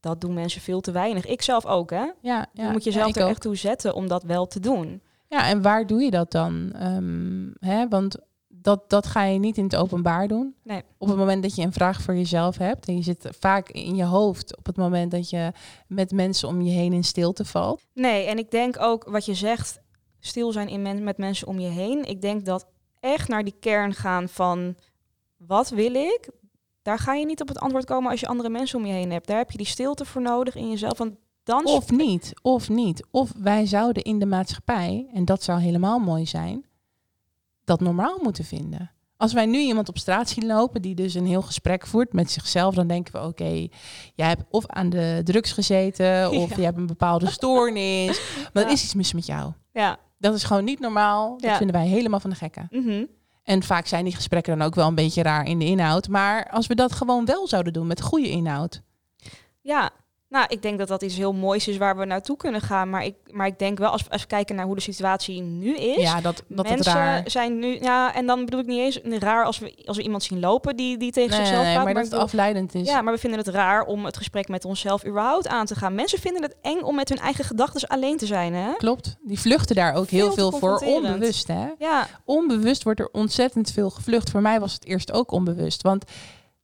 dat 0.00 0.20
doen 0.20 0.34
mensen 0.34 0.60
veel 0.60 0.80
te 0.80 0.92
weinig. 0.92 1.26
Ik 1.26 1.42
zelf 1.42 1.66
ook, 1.66 1.90
hè? 1.90 1.96
Ja, 1.96 2.14
ja, 2.20 2.46
je 2.52 2.70
moet 2.70 2.84
jezelf 2.84 3.16
er 3.16 3.22
ook. 3.22 3.30
echt 3.30 3.40
toe 3.40 3.56
zetten 3.56 3.94
om 3.94 4.08
dat 4.08 4.22
wel 4.22 4.46
te 4.46 4.60
doen. 4.60 5.02
Ja, 5.28 5.48
en 5.48 5.62
waar 5.62 5.86
doe 5.86 6.02
je 6.02 6.10
dat 6.10 6.30
dan? 6.30 6.72
Ehm, 6.72 7.50
hè? 7.58 7.88
Want 7.88 8.16
dat, 8.48 8.90
dat 8.90 9.06
ga 9.06 9.24
je 9.24 9.38
niet 9.38 9.56
in 9.56 9.64
het 9.64 9.76
openbaar 9.76 10.28
doen. 10.28 10.54
Nee. 10.62 10.82
Op 10.98 11.08
het 11.08 11.16
moment 11.16 11.42
dat 11.42 11.54
je 11.54 11.62
een 11.62 11.72
vraag 11.72 12.02
voor 12.02 12.14
jezelf 12.14 12.56
hebt. 12.56 12.88
En 12.88 12.96
je 12.96 13.02
zit 13.02 13.28
vaak 13.38 13.68
in 13.68 13.94
je 13.94 14.04
hoofd 14.04 14.56
op 14.56 14.66
het 14.66 14.76
moment 14.76 15.10
dat 15.10 15.30
je 15.30 15.52
met 15.86 16.10
mensen 16.10 16.48
om 16.48 16.62
je 16.62 16.70
heen 16.70 16.92
in 16.92 17.04
stilte 17.04 17.44
valt. 17.44 17.86
Nee, 17.94 18.26
en 18.26 18.38
ik 18.38 18.50
denk 18.50 18.80
ook 18.80 19.04
wat 19.04 19.24
je 19.24 19.34
zegt, 19.34 19.80
stil 20.20 20.52
zijn 20.52 20.68
in 20.68 20.82
men, 20.82 21.04
met 21.04 21.18
mensen 21.18 21.46
om 21.46 21.58
je 21.58 21.68
heen. 21.68 22.04
Ik 22.04 22.22
denk 22.22 22.44
dat 22.44 22.66
echt 23.00 23.28
naar 23.28 23.44
die 23.44 23.56
kern 23.60 23.94
gaan 23.94 24.28
van 24.28 24.74
wat 25.36 25.68
wil 25.68 25.94
ik? 25.94 26.30
Daar 26.82 26.98
ga 26.98 27.14
je 27.14 27.26
niet 27.26 27.40
op 27.40 27.48
het 27.48 27.58
antwoord 27.58 27.84
komen 27.84 28.10
als 28.10 28.20
je 28.20 28.26
andere 28.26 28.48
mensen 28.48 28.78
om 28.78 28.86
je 28.86 28.92
heen 28.92 29.10
hebt. 29.12 29.26
Daar 29.26 29.38
heb 29.38 29.50
je 29.50 29.56
die 29.58 29.66
stilte 29.66 30.04
voor 30.04 30.22
nodig 30.22 30.54
in 30.54 30.70
jezelf. 30.70 30.98
Want 30.98 31.14
dan 31.42 31.66
Of 31.66 31.90
niet, 31.90 32.32
of 32.42 32.68
niet. 32.68 33.06
Of 33.10 33.32
wij 33.38 33.66
zouden 33.66 34.02
in 34.02 34.18
de 34.18 34.26
maatschappij, 34.26 35.08
en 35.14 35.24
dat 35.24 35.42
zou 35.42 35.60
helemaal 35.60 35.98
mooi 35.98 36.26
zijn, 36.26 36.64
dat 37.64 37.80
normaal 37.80 38.18
moeten 38.22 38.44
vinden. 38.44 38.90
Als 39.16 39.32
wij 39.32 39.46
nu 39.46 39.58
iemand 39.58 39.88
op 39.88 39.98
straat 39.98 40.28
zien 40.28 40.46
lopen 40.46 40.82
die 40.82 40.94
dus 40.94 41.14
een 41.14 41.26
heel 41.26 41.42
gesprek 41.42 41.86
voert 41.86 42.12
met 42.12 42.30
zichzelf, 42.30 42.74
dan 42.74 42.86
denken 42.86 43.12
we: 43.12 43.26
oké, 43.26 43.66
jij 44.14 44.28
hebt 44.28 44.42
of 44.50 44.66
aan 44.66 44.90
de 44.90 45.20
drugs 45.24 45.52
gezeten, 45.52 46.30
of 46.40 46.48
Ja. 46.50 46.56
je 46.56 46.62
hebt 46.62 46.76
een 46.76 46.86
bepaalde 46.86 47.30
stoornis, 47.30 48.20
maar 48.52 48.62
er 48.62 48.68
Ja. 48.68 48.74
is 48.74 48.84
iets 48.84 48.94
mis 48.94 49.12
met 49.12 49.26
jou. 49.26 49.52
Ja. 49.72 49.98
Dat 50.18 50.34
is 50.34 50.44
gewoon 50.44 50.64
niet 50.64 50.80
normaal. 50.80 51.30
Dat 51.30 51.50
Ja. 51.50 51.56
vinden 51.56 51.76
wij 51.76 51.86
helemaal 51.86 52.20
van 52.20 52.30
de 52.30 52.36
gekken. 52.36 52.66
mhm. 52.70 53.04
En 53.50 53.62
vaak 53.62 53.86
zijn 53.86 54.04
die 54.04 54.14
gesprekken 54.14 54.58
dan 54.58 54.66
ook 54.66 54.74
wel 54.74 54.88
een 54.88 54.94
beetje 54.94 55.22
raar 55.22 55.44
in 55.46 55.58
de 55.58 55.64
inhoud. 55.64 56.08
Maar 56.08 56.50
als 56.50 56.66
we 56.66 56.74
dat 56.74 56.92
gewoon 56.92 57.24
wel 57.24 57.48
zouden 57.48 57.72
doen 57.72 57.86
met 57.86 58.00
goede 58.00 58.28
inhoud. 58.28 58.82
Ja, 59.60 59.90
nou, 60.30 60.44
ik 60.48 60.62
denk 60.62 60.78
dat 60.78 60.88
dat 60.88 61.02
iets 61.02 61.16
heel 61.16 61.32
moois 61.32 61.68
is 61.68 61.76
waar 61.76 61.96
we 61.96 62.04
naartoe 62.04 62.36
kunnen 62.36 62.60
gaan. 62.60 62.90
Maar 62.90 63.04
ik, 63.04 63.14
maar 63.30 63.46
ik 63.46 63.58
denk 63.58 63.78
wel, 63.78 63.90
als, 63.90 64.02
we- 64.02 64.10
als 64.10 64.20
we 64.20 64.26
kijken 64.26 64.56
naar 64.56 64.64
hoe 64.64 64.74
de 64.74 64.80
situatie 64.80 65.42
nu 65.42 65.76
is. 65.76 66.02
ja, 66.02 66.20
dat, 66.20 66.42
dat 66.48 66.58
het 66.66 66.68
mensen 66.74 66.92
raar. 66.92 67.22
zijn 67.30 67.58
nu, 67.58 67.78
ja, 67.80 68.14
en 68.14 68.26
dan 68.26 68.44
bedoel 68.44 68.60
ik 68.60 68.66
niet 68.66 68.78
eens 68.78 69.18
raar 69.18 69.44
als 69.44 69.58
we, 69.58 69.82
als 69.84 69.96
we 69.96 70.02
iemand 70.02 70.22
zien 70.22 70.40
lopen 70.40 70.76
die, 70.76 70.96
die 70.98 71.12
tegen 71.12 71.30
Nee, 71.30 71.38
zichzelf 71.38 71.62
nee, 71.64 71.72
praat. 71.72 71.84
maar 71.84 71.94
dat 71.94 72.04
het 72.04 72.12
afleidend 72.14 72.74
is. 72.74 72.88
Ja, 72.88 73.02
maar 73.02 73.12
we 73.14 73.18
vinden 73.18 73.38
het 73.38 73.48
raar 73.48 73.84
om 73.84 74.04
het 74.04 74.16
gesprek 74.16 74.48
met 74.48 74.64
onszelf 74.64 75.06
überhaupt 75.06 75.48
aan 75.48 75.66
te 75.66 75.74
gaan. 75.74 75.94
Mensen 75.94 76.18
vinden 76.18 76.42
het 76.42 76.56
eng 76.62 76.80
om 76.82 76.94
met 76.94 77.08
hun 77.08 77.18
eigen 77.18 77.44
gedachten 77.44 77.88
alleen 77.88 78.16
te 78.16 78.26
zijn, 78.26 78.54
hè? 78.54 78.72
Klopt. 78.76 79.16
Die 79.22 79.40
vluchten 79.40 79.76
daar 79.76 79.94
ook 79.94 80.08
heel 80.08 80.32
Veel 80.32 80.50
veel 80.50 80.58
voor. 80.58 80.78
Onbewust, 80.78 81.48
hè? 81.48 81.66
Ja, 81.78 82.06
Onbewust 82.24 82.82
wordt 82.82 83.00
er 83.00 83.08
ontzettend 83.12 83.70
veel 83.72 83.90
gevlucht. 83.90 84.30
Voor 84.30 84.40
mij 84.42 84.60
was 84.60 84.72
het 84.72 84.84
eerst 84.84 85.12
ook 85.12 85.30
onbewust. 85.30 85.82
Want 85.82 86.04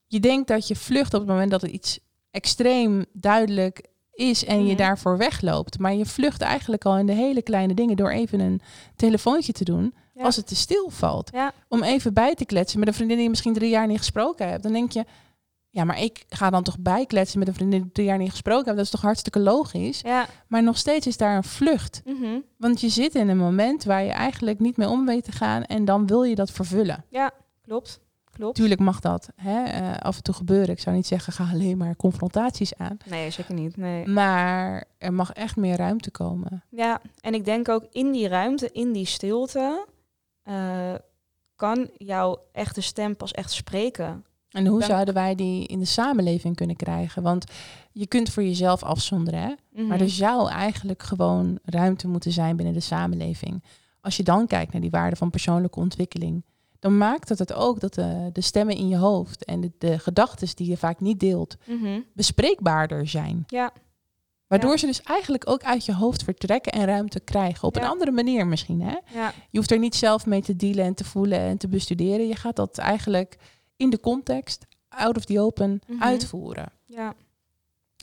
je 0.07 0.21
denkt 0.21 0.49
dat 0.49 0.69
je 0.69 0.77
vlucht 0.77 1.15
op 1.15 1.21
het 1.21 1.29
moment 1.29 1.51
dat 1.51 1.61
het 1.61 1.71
iets 1.71 1.99
extreem 2.37 3.05
duidelijk 3.13 3.87
is 4.13 4.45
en 4.45 4.59
je 4.65 4.67
Mhm. 4.75 4.77
daarvoor 4.77 5.17
wegloopt. 5.19 5.79
Maar 5.79 5.95
je 5.95 6.07
vlucht 6.07 6.41
eigenlijk 6.41 6.85
al 6.85 6.99
in 6.99 7.07
de 7.07 7.13
hele 7.13 7.43
kleine 7.43 7.75
dingen 7.75 7.97
door 7.97 8.11
even 8.11 8.41
een 8.41 8.61
telefoontje 8.97 9.53
te 9.53 9.65
doen 9.65 9.95
Ja. 10.15 10.23
als 10.25 10.37
het 10.37 10.47
te 10.47 10.57
stil 10.57 10.91
valt. 10.91 11.31
Ja. 11.33 11.53
Om 11.69 11.83
even 11.83 12.15
bij 12.15 12.35
te 12.35 12.45
kletsen 12.45 12.79
met 12.79 12.89
een 12.89 12.95
vriendin 12.95 13.15
die 13.17 13.25
je 13.25 13.31
misschien 13.31 13.55
drie 13.55 13.71
jaar 13.71 13.87
niet 13.87 13.99
gesproken 13.99 14.49
hebt. 14.49 14.63
Dan 14.63 14.73
denk 14.73 14.93
je, 14.93 15.05
ja, 15.71 15.85
maar 15.85 16.01
ik 16.03 16.25
ga 16.29 16.51
dan 16.51 16.63
toch 16.63 16.79
bijkletsen 16.79 17.39
met 17.39 17.49
een 17.49 17.55
vriendin 17.55 17.81
die 17.83 17.93
drie 17.93 18.07
jaar 18.07 18.19
niet 18.19 18.31
gesproken 18.31 18.65
hebt. 18.65 18.77
Dat 18.77 18.85
is 18.85 18.91
toch 18.91 19.01
hartstikke 19.01 19.41
logisch. 19.41 20.01
ja. 20.01 20.27
Maar 20.49 20.63
nog 20.63 20.77
steeds 20.79 21.07
is 21.07 21.17
daar 21.17 21.37
een 21.37 21.45
vlucht. 21.45 22.03
mhm. 22.05 22.39
Want 22.59 22.81
je 22.81 22.89
zit 22.89 23.15
in 23.15 23.29
een 23.29 23.37
moment 23.39 23.85
waar 23.85 24.03
je 24.05 24.11
eigenlijk 24.11 24.59
niet 24.61 24.77
mee 24.77 24.89
om 24.89 25.07
weet 25.07 25.25
te 25.25 25.33
gaan 25.33 25.65
en 25.65 25.85
dan 25.85 26.07
wil 26.07 26.23
je 26.23 26.35
dat 26.35 26.51
vervullen. 26.51 27.05
Klopt, 27.63 28.01
klopt. 28.37 28.57
Tuurlijk 28.57 28.81
mag 28.81 29.01
dat 29.01 29.29
hè, 29.37 29.65
eh, 29.65 29.97
af 29.97 30.17
en 30.17 30.23
toe 30.23 30.35
gebeuren. 30.35 30.69
Ik 30.69 30.81
zou 30.81 30.97
niet 30.97 31.07
zeggen, 31.07 31.33
ga 31.33 31.49
alleen 31.53 31.77
maar 31.77 31.97
confrontaties 31.97 32.75
aan. 32.77 32.97
Nee, 33.07 33.31
zeker 33.31 33.55
niet. 33.55 33.77
Nee. 33.77 34.07
Maar 34.07 34.85
er 34.99 35.13
mag 35.13 35.33
echt 35.33 35.57
meer 35.57 35.77
ruimte 35.77 36.11
komen. 36.11 36.65
Ja, 36.71 37.01
en 37.21 37.35
ik 37.35 37.45
denk 37.45 37.69
ook 37.69 37.87
in 37.91 38.13
die 38.13 38.29
ruimte, 38.29 38.71
in 38.73 38.93
die 38.93 39.07
stilte, 39.07 39.87
eh, 40.43 40.95
kan 41.57 41.91
jouw 41.97 42.39
echte 42.53 42.81
stem 42.81 43.17
pas 43.17 43.33
echt 43.33 43.53
spreken. 43.53 44.25
En 44.51 44.67
hoe 44.67 44.83
zouden 44.83 45.15
wij 45.15 45.35
die 45.35 45.67
in 45.67 45.79
de 45.79 45.85
samenleving 45.85 46.57
kunnen 46.57 46.77
krijgen? 46.77 47.23
Want 47.23 47.45
je 47.93 48.07
kunt 48.07 48.31
voor 48.31 48.43
jezelf 48.43 48.83
afzonderen, 48.83 49.41
hè? 49.41 49.55
Mhm. 49.71 49.87
maar 49.87 50.01
er 50.01 50.11
zou 50.11 50.51
eigenlijk 50.51 51.03
gewoon 51.03 51.59
ruimte 51.65 52.09
moeten 52.09 52.33
zijn 52.33 52.57
binnen 52.57 52.75
de 52.75 52.81
samenleving. 52.81 53.63
Als 54.01 54.17
je 54.17 54.23
dan 54.23 54.47
kijkt 54.47 54.73
naar 54.73 54.81
die 54.81 54.91
waarde 54.91 55.17
van 55.17 55.31
persoonlijke 55.31 55.81
ontwikkeling, 55.81 56.45
dan 56.79 56.99
maakt 56.99 57.29
het 57.29 57.39
het 57.39 57.53
ook 57.53 57.81
dat 57.81 57.95
de, 57.95 58.31
de 58.33 58.41
stemmen 58.41 58.77
in 58.77 58.89
je 58.89 58.97
hoofd 58.97 59.45
en 59.45 59.61
de, 59.61 59.73
de 59.79 59.99
gedachten 59.99 60.49
die 60.57 60.69
je 60.71 60.77
vaak 60.77 61.01
niet 61.01 61.21
deelt, 61.21 61.57
Mhm. 61.65 62.01
bespreekbaarder 62.15 63.09
zijn. 63.09 63.45
Ja, 63.47 63.73
Waardoor 64.47 64.71
Ja. 64.71 64.77
ze 64.77 64.87
dus 64.87 65.03
eigenlijk 65.03 65.49
ook 65.51 65.63
uit 65.65 65.85
je 65.85 65.95
hoofd 65.95 66.23
vertrekken 66.25 66.73
en 66.73 66.85
ruimte 66.85 67.21
krijgen. 67.21 67.69
Op 67.69 67.75
Ja. 67.77 67.83
een 67.83 67.89
andere 67.89 68.11
manier 68.11 68.47
misschien. 68.47 68.81
Hè? 68.83 68.97
ja, 69.13 69.33
Je 69.51 69.59
hoeft 69.59 69.71
er 69.71 69.79
niet 69.79 69.95
zelf 69.95 70.27
mee 70.27 70.43
te 70.43 70.57
dealen 70.57 70.85
en 70.85 70.95
te 70.95 71.05
voelen 71.05 71.39
en 71.39 71.57
te 71.59 71.69
bestuderen. 71.69 72.27
Je 72.27 72.37
gaat 72.37 72.57
dat 72.57 72.79
eigenlijk 72.79 73.37
in 73.77 73.91
de 73.91 74.01
context, 74.01 74.67
out 74.89 75.17
of 75.17 75.25
the 75.25 75.41
open, 75.41 75.81
Mhm. 75.87 76.03
uitvoeren. 76.03 76.73
ja. 76.87 77.15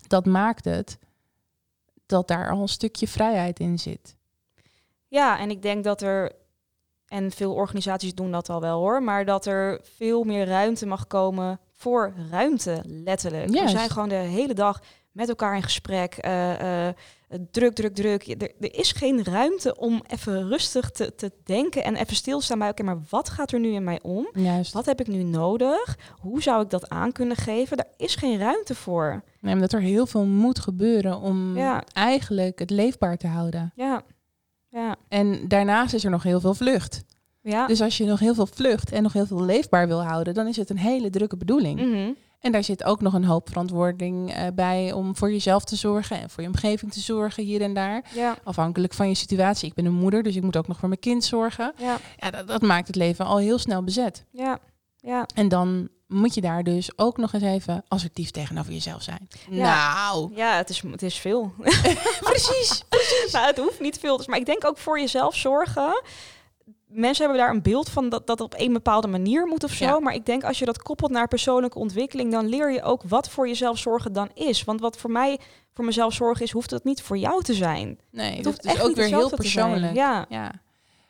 Dat 0.08 0.25
maakt 0.25 0.65
het 0.65 0.98
dat 2.06 2.27
daar 2.27 2.51
al 2.51 2.62
een 2.62 2.68
stukje 2.68 3.08
vrijheid 3.08 3.60
in 3.60 3.80
zit. 3.80 4.15
Ja, 5.08 5.39
en 5.39 5.50
ik 5.50 5.62
denk 5.62 5.84
dat 5.84 6.01
er, 6.01 6.32
en 7.13 7.32
veel 7.32 7.53
organisaties 7.53 8.15
doen 8.15 8.32
dat 8.32 8.50
al 8.50 8.62
wel 8.62 8.79
hoor, 8.79 9.03
maar 9.03 9.25
dat 9.25 9.46
er 9.46 9.79
veel 9.98 10.24
meer 10.24 10.46
ruimte 10.48 10.86
mag 10.86 11.08
komen 11.08 11.60
voor 11.74 12.13
ruimte, 12.32 12.82
letterlijk. 12.86 13.50
We 13.50 13.55
Juist. 13.55 13.72
zijn 13.75 13.89
gewoon 13.89 14.10
de 14.10 14.15
hele 14.15 14.53
dag 14.53 14.82
met 15.12 15.29
elkaar 15.29 15.55
in 15.55 15.63
gesprek. 15.63 16.13
eh, 16.17 16.88
druk, 17.51 17.74
druk, 17.75 17.96
druk. 17.96 18.27
Er, 18.27 18.51
er 18.60 18.75
is 18.75 18.91
geen 18.91 19.24
ruimte 19.24 19.77
om 19.77 20.01
even 20.08 20.48
rustig 20.48 20.91
te, 20.91 21.15
te 21.15 21.32
denken 21.43 21.84
en 21.84 21.96
even 21.96 22.15
stil 22.15 22.39
te 22.39 22.46
staan 22.46 22.60
bij 22.60 22.70
oké, 22.70 22.84
maar 22.84 23.00
wat 23.10 23.29
gaat 23.29 23.51
er 23.51 23.60
nu 23.60 23.72
in 23.74 23.84
mij 23.84 24.00
om? 24.01 24.27
Juist. 24.34 24.74
Wat 24.74 24.86
heb 24.86 25.00
ik 25.00 25.08
nu 25.08 25.24
nodig? 25.24 25.98
Hoe 26.22 26.41
zou 26.41 26.63
ik 26.63 26.70
dat 26.70 26.89
aan 26.89 27.12
kunnen 27.12 27.38
geven? 27.38 27.77
Daar 27.77 27.91
is 27.98 28.15
geen 28.15 28.38
ruimte 28.39 28.75
voor. 28.75 29.24
Nee, 29.39 29.53
omdat 29.53 29.74
er 29.74 29.82
heel 29.82 30.05
veel 30.05 30.25
moet 30.25 30.60
gebeuren 30.60 31.20
om 31.20 31.58
Ja. 31.58 31.84
eigenlijk 31.93 32.60
het 32.60 32.70
leefbaar 32.70 33.17
te 33.17 33.27
houden. 33.27 33.72
Ja, 33.75 34.01
ja, 34.74 34.96
En 35.08 35.48
daarnaast 35.48 35.94
is 35.94 36.03
er 36.03 36.12
nog 36.12 36.24
heel 36.24 36.39
veel 36.39 36.53
vlucht. 36.53 37.03
ja. 37.42 37.68
Dus 37.68 37.82
als 37.82 37.98
je 37.98 38.06
nog 38.06 38.20
heel 38.20 38.34
veel 38.34 38.48
vlucht 38.48 38.92
en 38.92 39.03
nog 39.03 39.13
heel 39.13 39.25
veel 39.25 39.44
leefbaar 39.44 39.88
wil 39.88 40.03
houden, 40.03 40.34
dan 40.34 40.48
is 40.48 40.56
het 40.56 40.70
een 40.70 40.77
hele 40.77 41.10
drukke 41.10 41.38
bedoeling. 41.38 41.80
Mhm. 41.80 42.12
En 42.39 42.51
daar 42.51 42.63
zit 42.63 42.84
ook 42.84 43.01
nog 43.01 43.13
een 43.13 43.24
hoop 43.25 43.48
verantwoording 43.50 44.34
eh, 44.34 44.48
bij 44.53 44.92
om 44.92 45.15
voor 45.15 45.32
jezelf 45.32 45.63
te 45.63 45.75
zorgen 45.75 46.22
en 46.22 46.30
voor 46.30 46.44
je 46.44 46.50
omgeving 46.50 46.92
te 46.92 47.00
zorgen 47.00 47.44
hier 47.44 47.62
en 47.62 47.74
daar. 47.74 48.06
ja, 48.15 48.36
Afhankelijk 48.44 48.94
van 48.94 49.08
je 49.08 49.15
situatie. 49.15 49.68
Ik 49.70 49.74
ben 49.74 49.86
een 49.86 49.94
moeder, 49.94 50.24
dus 50.24 50.36
ik 50.36 50.44
moet 50.44 50.58
ook 50.58 50.68
nog 50.68 50.77
voor 50.80 50.88
mijn 50.88 51.00
kind 51.00 51.24
zorgen. 51.24 51.74
ja, 51.77 51.98
Ja, 52.18 52.32
dat, 52.32 52.48
dat 52.48 52.62
maakt 52.62 52.88
het 52.88 52.96
leven 52.96 53.25
al 53.25 53.38
heel 53.38 53.58
snel 53.58 53.84
bezet. 53.84 54.25
ja, 54.32 54.60
ja. 54.98 55.25
En 55.36 55.48
dan 55.48 55.89
moet 56.13 56.34
je 56.34 56.41
daar 56.41 56.63
dus 56.63 56.98
ook 56.98 57.17
nog 57.17 57.34
eens 57.34 57.43
even 57.43 57.84
assertief 57.88 58.32
tegenover 58.32 58.74
jezelf 58.74 59.01
zijn. 59.01 59.27
Nou, 59.50 60.36
Ja, 60.36 60.55
het 60.55 60.70
is, 60.70 60.82
het 60.91 61.01
is 61.01 61.15
veel. 61.15 61.53
precies. 62.29 62.84
nou, 63.32 63.46
het 63.46 63.58
hoeft 63.58 63.79
niet 63.79 64.00
veel. 64.00 64.17
Dus, 64.17 64.27
maar 64.27 64.39
ik 64.39 64.46
denk 64.46 64.65
ook 64.65 64.77
voor 64.77 65.00
jezelf 65.00 65.36
zorgen. 65.36 66.01
Mensen 66.88 67.25
hebben 67.25 67.41
daar 67.43 67.53
een 67.53 67.62
beeld 67.62 67.89
van 67.89 68.10
dat 68.10 68.27
dat 68.27 68.41
op 68.41 68.53
een 68.58 68.74
bepaalde 68.74 69.08
manier 69.08 69.46
moet 69.46 69.63
of 69.63 69.72
zo. 69.72 69.86
Ja. 69.86 70.00
Maar 70.00 70.13
ik 70.13 70.25
denk 70.25 70.43
als 70.43 70.60
je 70.60 70.65
dat 70.65 70.82
koppelt 70.82 71.12
naar 71.12 71.27
persoonlijke 71.27 71.79
ontwikkeling, 71.79 72.32
dan 72.32 72.46
leer 72.48 72.72
je 72.72 72.84
ook 72.84 73.03
wat 73.08 73.29
voor 73.29 73.48
jezelf 73.48 73.77
zorgen 73.77 74.13
dan 74.13 74.29
is. 74.34 74.63
Want 74.63 74.79
wat 74.79 74.98
voor 74.98 75.12
mij 75.12 75.39
voor 75.74 75.86
mezelf 75.86 76.13
zorgen 76.13 76.46
is, 76.46 76.51
hoeft 76.51 76.72
het 76.72 76.84
niet 76.84 77.01
voor 77.01 77.17
jou 77.17 77.43
te 77.43 77.53
zijn. 77.53 78.00
Nee, 78.12 78.36
Het 78.36 78.43
dat 78.43 78.46
hoeft 78.53 78.65
is 78.65 78.72
echt 78.72 78.82
ook 78.82 78.88
niet 78.88 78.98
weer 78.98 79.08
heel 79.08 79.29
persoonlijk. 79.29 79.93
Ja, 79.93 80.25
Ja. 80.29 80.51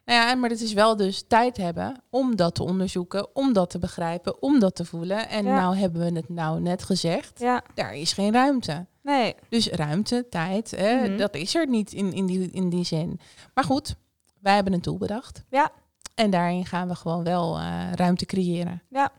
Nou 0.05 0.19
ja, 0.27 0.36
maar 0.36 0.50
het 0.50 0.62
is 0.62 0.74
wel 0.74 0.95
dus 0.95 1.24
tijd 1.27 1.57
hebben 1.57 2.01
om 2.10 2.36
dat 2.36 2.55
te 2.55 2.63
onderzoeken, 2.63 3.36
om 3.36 3.53
dat 3.53 3.69
te 3.69 3.79
begrijpen, 3.79 4.41
om 4.41 4.60
dat 4.60 4.75
te 4.75 4.86
voelen. 4.86 5.29
En 5.29 5.45
Ja. 5.45 5.55
nou 5.60 5.75
hebben 5.75 6.01
we 6.01 6.15
het 6.19 6.29
nou 6.29 6.60
net 6.62 6.83
gezegd, 6.83 7.39
ja, 7.39 7.63
daar 7.74 7.93
is 7.95 8.13
geen 8.13 8.33
ruimte. 8.33 8.86
nee. 9.01 9.36
Dus 9.50 9.67
ruimte, 9.69 10.25
tijd, 10.29 10.72
hè, 10.72 11.07
Mhm. 11.07 11.17
dat 11.17 11.36
is 11.36 11.55
er 11.55 11.67
niet 11.67 11.93
in, 11.93 12.13
in, 12.13 12.25
die, 12.25 12.51
in 12.51 12.69
die 12.69 12.83
zin. 12.83 13.19
Maar 13.53 13.63
goed, 13.63 13.95
wij 14.39 14.55
hebben 14.55 14.74
een 14.74 14.81
tool 14.81 14.98
bedacht. 14.98 15.43
Ja. 15.50 15.72
En 16.15 16.29
daarin 16.29 16.65
gaan 16.65 16.88
we 16.88 16.95
gewoon 16.95 17.24
wel 17.24 17.57
eh, 17.57 17.91
ruimte 17.93 18.25
creëren. 18.25 18.81
Ja. 18.89 19.12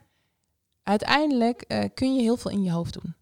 Uiteindelijk 0.82 1.60
eh, 1.62 1.84
kun 1.94 2.14
je 2.14 2.22
heel 2.22 2.36
veel 2.36 2.50
in 2.50 2.62
je 2.62 2.70
hoofd 2.72 2.92
doen. 3.02 3.14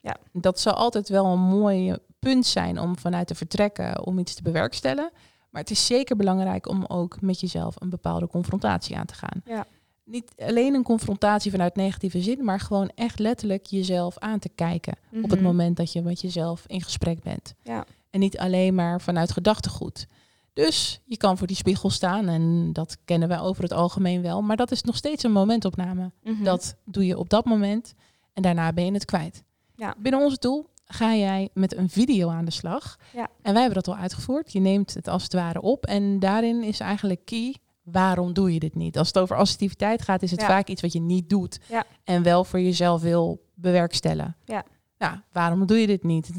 Ja. 0.00 0.16
Dat 0.32 0.60
zal 0.60 0.72
altijd 0.72 1.08
wel 1.08 1.26
een 1.26 1.40
mooi 1.40 1.94
punt 2.18 2.46
zijn 2.46 2.78
om 2.80 2.98
vanuit 2.98 3.26
te 3.26 3.34
vertrekken, 3.34 4.06
om 4.06 4.18
iets 4.18 4.34
te 4.34 4.42
bewerkstelligen. 4.42 5.10
Maar 5.50 5.60
het 5.60 5.70
is 5.70 5.86
zeker 5.86 6.16
belangrijk 6.16 6.68
om 6.68 6.84
ook 6.88 7.20
met 7.20 7.40
jezelf 7.40 7.74
een 7.78 7.90
bepaalde 7.90 8.26
confrontatie 8.26 8.96
aan 8.96 9.06
te 9.06 9.14
gaan. 9.14 9.42
Ja. 9.44 9.66
Niet 10.04 10.32
alleen 10.38 10.74
een 10.74 10.82
confrontatie 10.82 11.50
vanuit 11.50 11.76
negatieve 11.76 12.22
zin, 12.22 12.44
maar 12.44 12.60
gewoon 12.60 12.90
echt 12.94 13.18
letterlijk 13.18 13.66
jezelf 13.66 14.18
aan 14.18 14.38
te 14.38 14.48
kijken 14.54 14.96
op 15.12 15.22
het 15.30 15.34
Mhm. 15.40 15.42
moment 15.42 15.76
dat 15.76 15.92
je 15.92 16.02
met 16.02 16.20
jezelf 16.20 16.64
in 16.66 16.82
gesprek 16.82 17.22
bent. 17.22 17.54
Ja. 17.62 17.84
En 18.10 18.20
niet 18.20 18.38
alleen 18.38 18.74
maar 18.74 19.00
vanuit 19.00 19.32
gedachtegoed. 19.32 20.06
Dus 20.52 21.00
je 21.04 21.16
kan 21.16 21.38
voor 21.38 21.46
die 21.46 21.56
spiegel 21.56 21.90
staan 21.90 22.28
en 22.28 22.72
dat 22.72 22.96
kennen 23.04 23.28
we 23.28 23.40
over 23.40 23.62
het 23.62 23.72
algemeen 23.72 24.22
wel. 24.22 24.42
Maar 24.42 24.56
dat 24.56 24.70
is 24.70 24.82
nog 24.82 24.96
steeds 24.96 25.22
een 25.22 25.32
momentopname. 25.32 26.10
Mhm. 26.22 26.44
Dat 26.44 26.74
doe 26.84 27.06
je 27.06 27.18
op 27.18 27.28
dat 27.30 27.44
moment 27.44 27.94
en 28.32 28.42
daarna 28.42 28.72
ben 28.72 28.84
je 28.84 28.92
het 28.92 29.04
kwijt. 29.04 29.42
Ja. 29.76 29.94
Binnen 29.98 30.20
onze 30.20 30.38
tool 30.38 30.69
ga 30.92 31.14
jij 31.14 31.48
met 31.54 31.76
een 31.76 31.88
video 31.90 32.28
aan 32.28 32.44
de 32.44 32.50
slag. 32.50 32.96
Ja. 33.14 33.28
En 33.42 33.52
wij 33.52 33.62
hebben 33.62 33.82
dat 33.82 33.94
al 33.94 34.00
uitgevoerd. 34.00 34.52
Je 34.52 34.60
neemt 34.60 34.94
het 34.94 35.08
als 35.08 35.22
het 35.22 35.32
ware 35.32 35.60
op 35.60 35.86
en 35.86 36.18
daarin 36.18 36.62
is 36.62 36.80
eigenlijk 36.80 37.24
key... 37.24 37.54
Waarom 37.82 38.32
doe 38.32 38.52
je 38.54 38.58
dit 38.60 38.74
niet? 38.74 38.98
Als 38.98 39.06
het 39.06 39.18
over 39.18 39.36
assertiviteit 39.36 40.02
gaat, 40.02 40.22
is 40.22 40.30
het 40.30 40.40
Ja. 40.40 40.46
vaak 40.46 40.68
iets 40.68 40.82
wat 40.82 40.92
je 40.92 41.00
niet 41.00 41.28
doet. 41.28 41.58
Ja. 41.68 41.84
En 42.04 42.22
wel 42.22 42.44
voor 42.44 42.60
jezelf 42.60 43.02
wil 43.02 43.42
bewerkstelligen. 43.54 44.36
Ja. 44.44 44.64
Nou, 44.98 45.16
waarom 45.32 45.66
doe 45.66 45.78
je 45.80 45.86
dit 45.86 46.02
niet? 46.04 46.30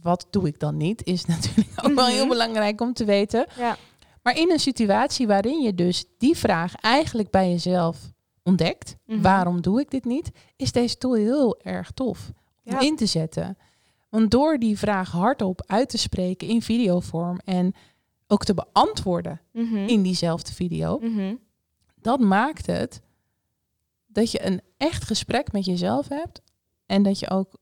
Wat 0.00 0.26
doe 0.30 0.46
ik 0.46 0.58
dan 0.58 0.76
niet? 0.76 1.04
Is 1.04 1.24
natuurlijk 1.34 1.68
ook 1.84 1.94
wel 1.94 2.04
Mhm. 2.06 2.14
heel 2.14 2.28
belangrijk 2.28 2.80
om 2.80 2.92
te 2.92 3.04
weten. 3.04 3.46
Ja. 3.58 3.76
Maar 4.22 4.38
in 4.38 4.50
een 4.50 4.58
situatie 4.58 5.26
waarin 5.26 5.62
je 5.62 5.74
dus 5.74 6.04
die 6.18 6.36
vraag 6.36 6.74
eigenlijk 6.74 7.30
bij 7.30 7.50
jezelf 7.50 7.98
ontdekt, 8.42 8.96
Mhm. 9.06 9.20
waarom 9.20 9.60
doe 9.60 9.80
ik 9.80 9.90
dit 9.90 10.04
niet, 10.04 10.30
is 10.56 10.72
deze 10.72 10.96
tool 10.98 11.14
heel 11.14 11.60
erg 11.62 11.90
tof 11.90 12.32
om 12.64 12.78
in 12.78 12.96
te 12.96 13.06
zetten. 13.06 13.56
Want 14.10 14.30
door 14.30 14.58
die 14.58 14.78
vraag 14.78 15.10
hardop 15.10 15.62
uit 15.66 15.88
te 15.88 15.98
spreken 15.98 16.48
in 16.48 16.62
videovorm 16.62 17.38
en 17.44 17.74
ook 18.26 18.44
te 18.44 18.54
beantwoorden 18.54 19.40
Mhm. 19.52 19.76
in 19.76 20.02
diezelfde 20.02 20.52
video, 20.52 20.98
Mhm. 20.98 21.34
dat 21.94 22.20
maakt 22.20 22.66
het 22.66 23.00
dat 24.06 24.30
je 24.30 24.46
een 24.46 24.60
echt 24.76 25.04
gesprek 25.04 25.52
met 25.52 25.64
jezelf 25.64 26.08
hebt 26.08 26.42
en 26.86 27.02
dat 27.02 27.18
je 27.18 27.30
ook 27.30 27.52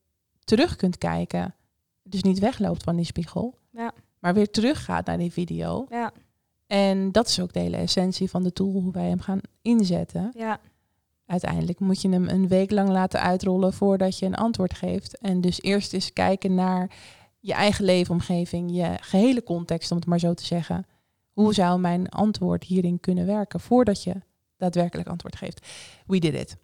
terug 0.45 0.77
kunt 0.77 0.99
kijken. 0.99 1.55
Dus 2.03 2.23
niet 2.23 2.39
wegloopt 2.39 2.83
van 2.83 2.97
die 2.97 3.05
spiegel, 3.05 3.55
Ja. 3.71 3.93
maar 4.19 4.35
weer 4.35 4.51
teruggaat 4.51 5.07
naar 5.07 5.19
die 5.19 5.33
video. 5.33 5.87
Ja, 5.91 6.13
En 6.67 7.13
dat 7.13 7.29
is 7.29 7.41
ook 7.41 7.53
de 7.53 7.61
hele 7.61 7.77
essentie 7.77 8.31
van 8.31 8.43
de 8.43 8.53
tool, 8.53 8.73
hoe 8.73 8.93
wij 8.93 9.09
hem 9.09 9.21
gaan 9.21 9.41
inzetten. 9.63 10.31
ja, 10.37 10.61
Uiteindelijk 11.29 11.81
moet 11.81 12.03
je 12.03 12.09
hem 12.09 12.29
een 12.29 12.49
week 12.49 12.71
lang 12.71 12.89
laten 12.89 13.21
uitrollen 13.21 13.73
voordat 13.73 14.19
je 14.19 14.27
een 14.27 14.35
antwoord 14.35 14.75
geeft. 14.75 15.19
En 15.19 15.41
dus 15.41 15.63
eerst 15.63 15.93
eens 15.93 16.13
kijken 16.13 16.55
naar 16.55 16.91
je 17.41 17.53
eigen 17.53 17.85
leefomgeving, 17.85 18.77
je 18.77 18.97
gehele 19.01 19.43
context, 19.43 19.91
om 19.91 19.97
het 19.97 20.07
maar 20.07 20.19
zo 20.19 20.35
te 20.35 20.45
zeggen. 20.45 20.87
Hoe 21.31 21.55
zou 21.55 21.81
mijn 21.81 22.09
antwoord 22.09 22.65
hierin 22.65 23.01
kunnen 23.01 23.27
werken 23.27 23.61
voordat 23.61 24.03
je 24.03 24.15
daadwerkelijk 24.57 25.09
antwoord 25.09 25.37
geeft? 25.37 25.67
We 26.07 26.19
did 26.19 26.35
it. 26.35 26.57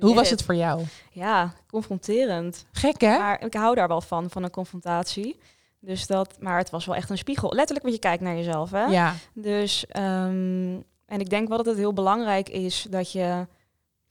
Hoe 0.00 0.14
was 0.14 0.30
het 0.30 0.42
voor 0.42 0.54
jou? 0.54 0.82
Ja, 1.10 1.54
confronterend. 1.66 2.66
Gek 2.72 3.00
hè? 3.00 3.18
Maar 3.18 3.44
ik 3.44 3.54
hou 3.54 3.74
daar 3.74 3.88
wel 3.88 4.00
van, 4.00 4.30
van 4.30 4.42
een 4.42 4.50
confrontatie. 4.50 5.38
Dus 5.80 6.06
dat, 6.06 6.36
maar 6.40 6.58
het 6.58 6.70
was 6.70 6.86
wel 6.86 6.94
echt 6.94 7.10
een 7.10 7.18
spiegel. 7.18 7.52
Letterlijk, 7.54 7.82
want 7.82 7.94
je 7.94 8.00
kijkt 8.00 8.22
naar 8.22 8.36
jezelf, 8.36 8.70
hè? 8.70 8.84
Ja, 8.84 9.14
Dus, 9.34 9.86
ehm, 9.86 10.80
en 11.06 11.20
ik 11.20 11.30
denk 11.30 11.48
wel 11.48 11.56
dat 11.56 11.66
het 11.66 11.76
heel 11.76 11.92
belangrijk 11.92 12.48
is 12.48 12.86
dat 12.90 13.12
je 13.12 13.46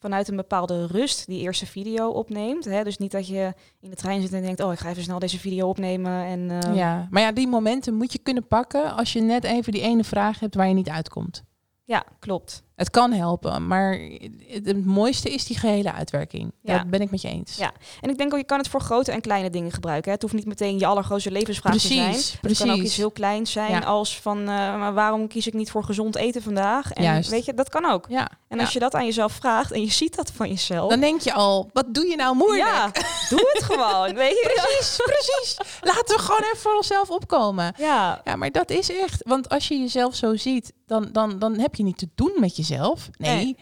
vanuit 0.06 0.28
een 0.28 0.36
bepaalde 0.36 0.86
rust 0.86 1.26
die 1.26 1.42
eerste 1.42 1.66
video 1.66 2.10
opneemt. 2.10 2.66
Hè? 2.66 2.84
Dus 2.84 2.98
niet 2.98 3.12
dat 3.12 3.28
je 3.28 3.54
in 3.80 3.90
de 3.90 3.96
trein 3.96 4.22
zit 4.22 4.34
en 4.34 4.42
denkt, 4.42 4.62
oh, 4.62 4.72
ik 4.72 4.80
ga 4.80 4.90
even 4.90 5.04
snel 5.04 5.20
deze 5.20 5.40
video 5.40 5.68
opnemen. 5.68 6.26
En, 6.26 6.52
eh, 6.62 6.76
ja. 6.76 7.08
Maar 7.10 7.22
ja, 7.22 7.32
die 7.32 7.48
momenten 7.48 7.94
moet 7.94 8.12
je 8.12 8.20
kunnen 8.20 8.48
pakken 8.48 8.96
als 8.96 9.14
je 9.14 9.22
net 9.22 9.44
even 9.44 9.72
die 9.72 9.82
ene 9.82 10.04
vraag 10.04 10.40
hebt 10.40 10.56
waar 10.56 10.68
je 10.68 10.74
niet 10.74 10.90
uitkomt. 10.90 11.44
ja, 11.84 12.04
klopt. 12.20 12.64
Het 12.75 12.89
kan 12.89 13.12
helpen, 13.12 13.67
maar 13.67 14.00
het, 14.48 14.65
het 14.65 14.86
mooiste 14.86 15.29
is 15.29 15.46
die 15.46 15.58
gehele 15.58 15.91
uitwerking. 15.94 16.51
Ja. 16.62 16.77
Dat 16.77 16.89
ben 16.89 17.01
ik 17.01 17.12
met 17.12 17.22
je 17.22 17.27
eens. 17.27 17.55
Ja. 17.55 17.72
En 18.01 18.10
ik 18.10 18.17
denk 18.17 18.34
ook, 18.34 18.39
je 18.39 18.46
kan 18.46 18.58
het 18.58 18.67
voor 18.67 18.82
grote 18.82 19.12
en 19.12 19.22
kleine 19.22 19.50
dingen 19.50 19.72
gebruiken. 19.72 20.05
Hè? 20.05 20.12
Het 20.12 20.22
hoeft 20.22 20.34
niet 20.34 20.46
meteen 20.46 20.79
je 20.79 20.86
allergrootste 20.86 21.32
levensvraag 21.32 21.74
te 21.74 21.79
zijn. 21.79 22.10
Precies, 22.10 22.32
Het 22.32 22.41
precies. 22.41 22.60
kan 22.65 22.70
ook 22.75 22.82
iets 22.82 22.96
heel 22.98 23.12
kleins 23.12 23.51
zijn 23.51 23.72
Ja. 23.72 23.79
als 23.79 24.20
van, 24.22 24.39
eh, 24.50 24.94
waarom 24.94 25.27
kies 25.27 25.48
ik 25.48 25.53
niet 25.53 25.72
voor 25.72 25.84
gezond 25.84 26.15
eten 26.15 26.41
vandaag? 26.41 26.91
En 26.91 27.03
Juist. 27.03 27.29
weet 27.29 27.46
je, 27.46 27.53
dat 27.53 27.70
kan 27.70 27.86
ook. 27.86 28.05
Ja, 28.10 28.29
En 28.48 28.60
als 28.60 28.74
je 28.74 28.79
dat 28.79 28.94
aan 28.94 29.05
jezelf 29.05 29.32
vraagt 29.34 29.72
en 29.72 29.82
je 29.82 29.91
ziet 29.91 30.15
dat 30.15 30.32
van 30.32 30.48
jezelf, 30.50 30.89
dan 30.89 31.00
denk 31.00 31.22
je 31.22 31.34
al, 31.34 31.70
wat 31.74 31.86
doe 31.94 32.08
je 32.08 32.15
nou 32.15 32.36
moeilijk? 32.36 32.67
ja, 32.70 32.91
doe 33.29 33.50
het 33.53 33.63
gewoon. 33.72 34.13
Weet 34.15 34.29
je? 34.29 34.51
Precies, 34.53 34.96
precies. 35.05 35.58
Laten 35.82 36.15
we 36.15 36.22
gewoon 36.22 36.41
even 36.41 36.58
voor 36.58 36.75
onszelf 36.75 37.10
opkomen. 37.10 37.74
Ja, 37.77 38.22
Ja, 38.24 38.36
maar 38.36 38.51
dat 38.51 38.70
is 38.70 38.91
echt, 38.91 39.24
want 39.27 39.50
als 39.50 39.67
je 39.67 39.77
jezelf 39.79 40.15
zo 40.15 40.36
ziet, 40.36 40.74
dan, 40.88 41.10
dan, 41.12 41.39
dan 41.39 41.60
heb 41.60 41.75
je 41.75 41.84
niet 41.84 41.98
te 41.98 42.08
doen 42.15 42.32
met 42.36 42.50
jezelf. 42.50 42.63
Nee. 42.70 43.36
Nee. 43.36 43.58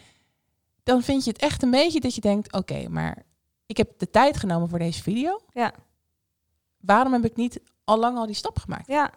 dan 0.82 1.02
vind 1.02 1.24
je 1.24 1.30
het 1.30 1.40
echt 1.40 1.62
een 1.62 1.70
beetje 1.70 2.00
dat 2.00 2.14
je 2.14 2.20
denkt, 2.20 2.52
oké, 2.52 2.88
maar 2.88 3.22
ik 3.66 3.76
heb 3.76 3.98
de 3.98 4.10
tijd 4.10 4.36
genomen 4.36 4.68
voor 4.68 4.78
deze 4.78 5.02
video. 5.02 5.40
Ja. 5.52 5.72
Waarom 6.80 7.12
heb 7.12 7.24
ik 7.24 7.36
niet 7.36 7.60
al 7.84 7.98
lang 7.98 8.16
al 8.18 8.26
die 8.26 8.34
stap 8.34 8.58
gemaakt? 8.58 8.86
Ja. 8.86 9.10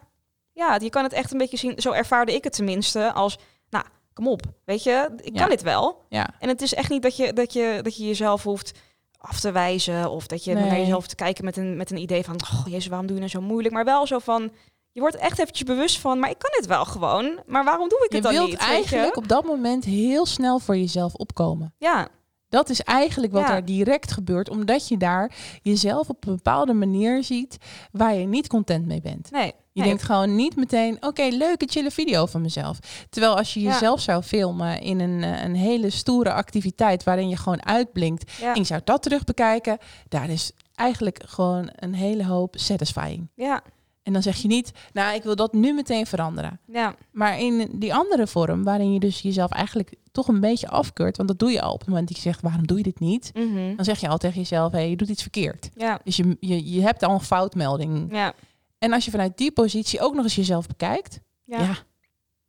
ja, 0.52 0.74
je 0.80 0.90
kan 0.90 1.02
het 1.02 1.12
echt 1.12 1.32
een 1.32 1.38
beetje 1.38 1.56
zien, 1.56 1.80
zo 1.80 1.90
ervaarde 1.92 2.34
ik 2.34 2.44
het 2.44 2.52
tenminste, 2.52 3.12
als, 3.12 3.38
nou, 3.70 3.84
kom 4.12 4.28
op, 4.28 4.42
weet 4.64 4.82
je, 4.82 5.10
ik 5.20 5.34
Ja. 5.34 5.40
kan 5.40 5.50
dit 5.50 5.62
wel. 5.62 6.04
Ja, 6.08 6.28
En 6.38 6.48
het 6.48 6.62
is 6.62 6.74
echt 6.74 6.90
niet 6.90 7.02
dat 7.02 7.16
je, 7.16 7.32
dat 7.32 7.52
je, 7.52 7.80
dat 7.82 7.96
je 7.96 8.06
jezelf 8.06 8.42
hoeft 8.42 8.78
af 9.18 9.40
te 9.40 9.52
wijzen 9.52 10.10
of 10.10 10.26
dat 10.26 10.44
je 10.44 10.54
Nee. 10.54 10.64
naar 10.64 10.76
jezelf 10.78 10.94
hoeft 10.94 11.08
te 11.08 11.14
kijken 11.14 11.44
met 11.44 11.56
een, 11.56 11.76
met 11.76 11.90
een 11.90 11.96
idee 11.98 12.24
van, 12.24 12.34
oh 12.42 12.62
jezus, 12.66 12.86
waarom 12.86 13.06
doe 13.06 13.16
je 13.16 13.22
nou 13.22 13.32
zo 13.34 13.40
moeilijk? 13.48 13.74
Maar 13.74 13.84
wel 13.84 14.06
zo 14.06 14.18
van, 14.18 14.50
je 14.92 15.00
wordt 15.00 15.16
echt 15.16 15.38
eventjes 15.38 15.66
bewust 15.66 15.98
van, 15.98 16.18
maar 16.18 16.30
ik 16.30 16.38
kan 16.38 16.50
dit 16.58 16.66
wel 16.66 16.84
gewoon, 16.84 17.40
maar 17.46 17.64
waarom 17.64 17.88
doe 17.88 17.98
ik 18.04 18.08
je 18.10 18.14
het 18.14 18.24
dan 18.24 18.32
wilt 18.34 18.48
niet? 18.50 18.58
eigenlijk 18.58 19.16
op 19.16 19.28
dat 19.28 19.44
moment 19.44 19.84
heel 19.84 20.26
snel 20.26 20.58
voor 20.58 20.76
jezelf 20.76 21.14
opkomen. 21.14 21.74
Ja, 21.78 22.08
Dat 22.50 22.68
is 22.68 22.80
eigenlijk 22.80 23.32
wat 23.32 23.42
Ja. 23.42 23.54
er 23.54 23.64
direct 23.64 24.12
gebeurt, 24.12 24.50
omdat 24.50 24.88
je 24.88 24.96
daar 24.96 25.32
jezelf 25.62 26.08
op 26.08 26.26
een 26.26 26.34
bepaalde 26.36 26.72
manier 26.72 27.24
ziet 27.24 27.56
waar 27.92 28.14
je 28.14 28.26
niet 28.26 28.46
content 28.48 28.86
mee 28.86 29.00
bent. 29.00 29.30
nee. 29.30 29.52
Je 29.72 29.84
nee. 29.84 29.92
denkt 29.92 30.06
gewoon 30.06 30.34
niet 30.36 30.56
meteen, 30.56 30.96
oké, 31.00 31.22
leuke 31.22 31.66
chille 31.70 31.90
video 31.90 32.26
van 32.26 32.40
mezelf. 32.42 32.78
Terwijl 33.10 33.36
als 33.36 33.54
je 33.54 33.60
Ja. 33.60 33.70
jezelf 33.72 34.00
zou 34.00 34.22
filmen 34.22 34.80
in 34.80 35.00
een, 35.00 35.22
eh, 35.22 35.42
een 35.44 35.54
hele 35.54 35.90
stoere 35.90 36.32
activiteit 36.32 37.04
waarin 37.04 37.28
je 37.28 37.36
gewoon 37.36 37.64
uitblinkt 37.66 38.32
ja. 38.40 38.52
en 38.52 38.60
je 38.60 38.66
zou 38.66 38.80
dat 38.84 39.02
terug 39.02 39.24
bekijken, 39.24 39.78
daar 40.08 40.28
is 40.30 40.52
eigenlijk 40.74 41.22
gewoon 41.26 41.68
een 41.74 41.94
hele 41.94 42.24
hoop 42.26 42.54
satisfying. 42.58 43.28
ja, 43.34 43.62
En 44.08 44.14
dan 44.14 44.22
zeg 44.22 44.36
je 44.36 44.48
niet, 44.48 44.70
nou, 44.92 45.14
ik 45.14 45.22
wil 45.22 45.36
dat 45.36 45.52
nu 45.52 45.72
meteen 45.74 46.06
veranderen. 46.06 46.60
ja, 46.66 46.94
Maar 47.12 47.38
in 47.40 47.68
die 47.74 47.94
andere 47.94 48.26
vorm, 48.26 48.64
waarin 48.64 48.92
je 48.92 49.00
dus 49.00 49.20
jezelf 49.20 49.50
eigenlijk 49.50 49.94
toch 50.12 50.28
een 50.28 50.40
beetje 50.40 50.68
afkeurt, 50.68 51.16
want 51.16 51.28
dat 51.28 51.38
doe 51.38 51.50
je 51.50 51.60
al 51.62 51.72
op 51.72 51.78
het 51.80 51.88
moment 51.88 52.08
dat 52.08 52.16
je 52.16 52.22
zegt, 52.22 52.40
waarom 52.42 52.66
doe 52.66 52.76
je 52.76 52.82
dit 52.82 53.00
niet? 53.00 53.30
mhm. 53.34 53.76
Dan 53.76 53.84
zeg 53.84 54.00
je 54.00 54.08
al 54.08 54.18
tegen 54.18 54.36
jezelf, 54.36 54.72
hé, 54.72 54.78
je 54.80 54.96
doet 54.96 55.08
iets 55.08 55.22
verkeerd. 55.22 55.70
ja, 55.74 56.00
Dus 56.04 56.16
je, 56.16 56.36
je, 56.40 56.72
je 56.72 56.80
hebt 56.80 57.02
al 57.02 57.14
een 57.14 57.20
foutmelding. 57.20 58.12
ja, 58.12 58.32
En 58.78 58.92
als 58.92 59.04
je 59.04 59.10
vanuit 59.10 59.36
die 59.36 59.52
positie 59.52 60.00
ook 60.00 60.14
nog 60.14 60.24
eens 60.24 60.34
jezelf 60.34 60.66
bekijkt, 60.66 61.20
ja, 61.44 61.58
ja, 61.58 61.64
ja. 61.64 61.76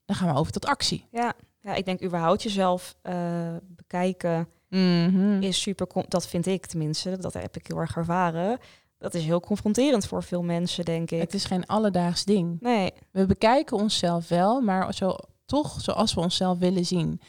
dan 0.05 0.15
gaan 0.15 0.33
we 0.33 0.39
over 0.39 0.51
tot 0.51 0.65
actie. 0.65 1.05
ja. 1.11 1.33
ik 1.75 1.85
denk 1.85 2.03
überhaupt 2.03 2.43
jezelf 2.43 2.95
eh, 3.01 3.55
bekijken 3.67 4.47
Mhm. 4.69 5.41
is 5.41 5.61
super, 5.61 5.87
dat 6.07 6.27
vind 6.27 6.45
ik 6.45 6.65
tenminste, 6.65 7.17
dat 7.17 7.33
heb 7.33 7.55
ik 7.55 7.67
heel 7.67 7.77
erg 7.77 7.95
ervaren. 7.95 8.57
Dat 8.99 9.13
is 9.13 9.23
heel 9.25 9.39
confronterend 9.39 10.05
voor 10.07 10.23
veel 10.23 10.43
mensen, 10.43 10.85
denk 10.85 11.11
ik. 11.11 11.19
Het 11.19 11.33
is 11.33 11.45
geen 11.45 11.65
alledaags 11.65 12.25
ding. 12.25 12.57
Nee, 12.61 12.91
We 13.11 13.25
bekijken 13.25 13.77
onszelf 13.77 14.27
wel, 14.27 14.61
maar 14.61 14.93
zo, 14.93 15.15
toch 15.45 15.81
zoals 15.81 16.13
we 16.13 16.19
onszelf 16.19 16.57
willen 16.57 16.85
zien. 16.85 17.21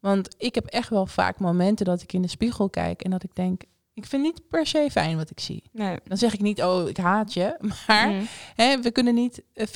Want 0.00 0.34
ik 0.38 0.54
heb 0.54 0.66
echt 0.66 0.88
wel 0.88 1.06
vaak 1.06 1.38
momenten 1.40 1.86
dat 1.86 2.02
ik 2.02 2.12
in 2.12 2.22
de 2.22 2.28
spiegel 2.28 2.70
kijk 2.70 3.02
en 3.02 3.10
dat 3.10 3.22
ik 3.22 3.34
denk, 3.34 3.62
ik 3.94 4.06
vind 4.06 4.22
niet 4.22 4.48
per 4.48 4.66
se 4.66 4.88
fijn 4.90 5.16
wat 5.16 5.30
ik 5.30 5.40
zie. 5.40 5.62
nee. 5.72 5.98
Dan 6.04 6.16
zeg 6.16 6.34
ik 6.34 6.40
niet, 6.40 6.62
oh, 6.62 6.88
ik 6.88 6.96
haat 6.96 7.32
je. 7.32 7.56
Maar 7.86 8.08
Mhm. 8.08 8.24
hè, 8.54 8.80
we 8.80 8.90
kunnen 8.90 9.14
niet 9.14 9.42
eh, 9.52 9.66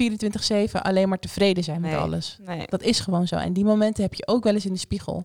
24-7 0.70 0.80
alleen 0.82 1.08
maar 1.08 1.18
tevreden 1.18 1.64
zijn 1.64 1.80
met 1.80 1.90
Nee. 1.90 2.00
alles. 2.00 2.38
Nee. 2.42 2.66
Dat 2.66 2.82
is 2.82 3.00
gewoon 3.00 3.26
zo. 3.26 3.36
En 3.36 3.52
die 3.52 3.64
momenten 3.64 4.02
heb 4.02 4.14
je 4.14 4.26
ook 4.26 4.44
wel 4.44 4.54
eens 4.54 4.66
in 4.66 4.72
de 4.72 4.78
spiegel. 4.78 5.24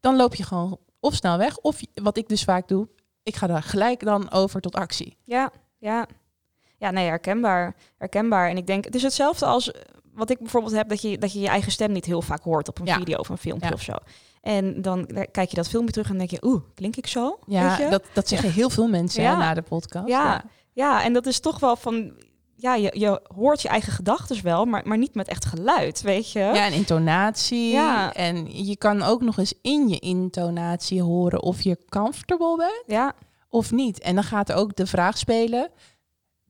Dan 0.00 0.16
loop 0.16 0.34
je 0.34 0.42
gewoon 0.42 0.78
of 1.00 1.14
snel 1.14 1.38
weg, 1.38 1.56
of 1.58 1.80
wat 1.94 2.16
ik 2.16 2.28
dus 2.28 2.44
vaak 2.44 2.68
doe, 2.68 2.88
ik 3.24 3.36
ga 3.36 3.46
daar 3.46 3.62
gelijk 3.62 4.04
dan 4.04 4.30
over 4.30 4.60
tot 4.60 4.74
actie. 4.74 5.16
Ja, 5.24 5.50
ja. 5.78 6.06
Ja, 6.76 6.90
nee, 6.90 7.06
herkenbaar. 7.06 7.74
Herkenbaar. 7.98 8.48
En 8.48 8.56
ik 8.56 8.66
denk, 8.66 8.84
het 8.84 8.94
is 8.94 9.02
hetzelfde 9.02 9.46
als 9.46 9.72
eh, 9.72 9.80
wat 10.12 10.30
ik 10.30 10.38
bijvoorbeeld 10.38 10.74
heb, 10.74 10.88
dat 10.88 11.02
je 11.02 11.18
dat 11.18 11.32
je, 11.32 11.40
je 11.40 11.48
eigen 11.48 11.72
stem 11.72 11.92
niet 11.92 12.04
heel 12.04 12.22
vaak 12.22 12.42
hoort 12.42 12.68
op 12.68 12.78
een 12.78 12.86
Ja. 12.86 12.96
video 12.98 13.16
of 13.18 13.28
een 13.28 13.38
filmpje 13.38 13.68
Ja. 13.68 13.74
of 13.74 13.82
zo. 13.82 13.92
En 14.40 14.82
dan 14.82 15.06
kijk 15.30 15.48
je 15.50 15.56
dat 15.56 15.68
filmpje 15.68 15.92
terug 15.92 16.10
en 16.10 16.18
denk 16.18 16.30
je, 16.30 16.38
oeh, 16.44 16.62
klink 16.74 16.96
ik 16.96 17.06
zo? 17.06 17.38
Weet 17.46 17.56
Ja, 17.56 17.90
dat, 17.90 18.04
dat 18.12 18.28
zeggen 18.28 18.52
heel 18.52 18.70
veel 18.70 18.88
mensen 18.88 19.24
hè, 19.24 19.36
na 19.36 19.54
de 19.54 19.62
podcast. 19.62 20.08
Ja. 20.08 20.44
Ja, 20.72 21.02
en 21.04 21.12
dat 21.12 21.26
is 21.26 21.40
toch 21.40 21.58
wel 21.60 21.76
van, 21.76 22.12
ja, 22.56 22.74
je, 22.74 22.90
je 22.98 23.20
hoort 23.34 23.62
je 23.62 23.68
eigen 23.68 23.92
gedachten 23.92 24.42
wel, 24.42 24.64
maar, 24.64 24.82
maar 24.88 24.98
niet 24.98 25.14
met 25.14 25.28
echt 25.28 25.44
geluid, 25.44 26.00
weet 26.02 26.30
je? 26.32 26.38
Ja, 26.38 26.66
en 26.66 26.72
intonatie. 26.72 27.72
Ja. 27.72 28.12
En 28.14 28.64
je 28.66 28.76
kan 28.76 29.02
ook 29.02 29.22
nog 29.22 29.38
eens 29.38 29.54
in 29.62 29.88
je 29.88 29.98
intonatie 29.98 31.02
horen 31.02 31.42
of 31.42 31.60
je 31.62 31.78
comfortable 31.88 32.56
bent 32.56 32.82
Ja, 32.86 33.12
of 33.48 33.72
niet. 33.72 34.00
En 34.00 34.14
dan 34.14 34.24
gaat 34.24 34.48
er 34.48 34.56
ook 34.56 34.76
de 34.76 34.86
vraag 34.86 35.18
spelen, 35.18 35.70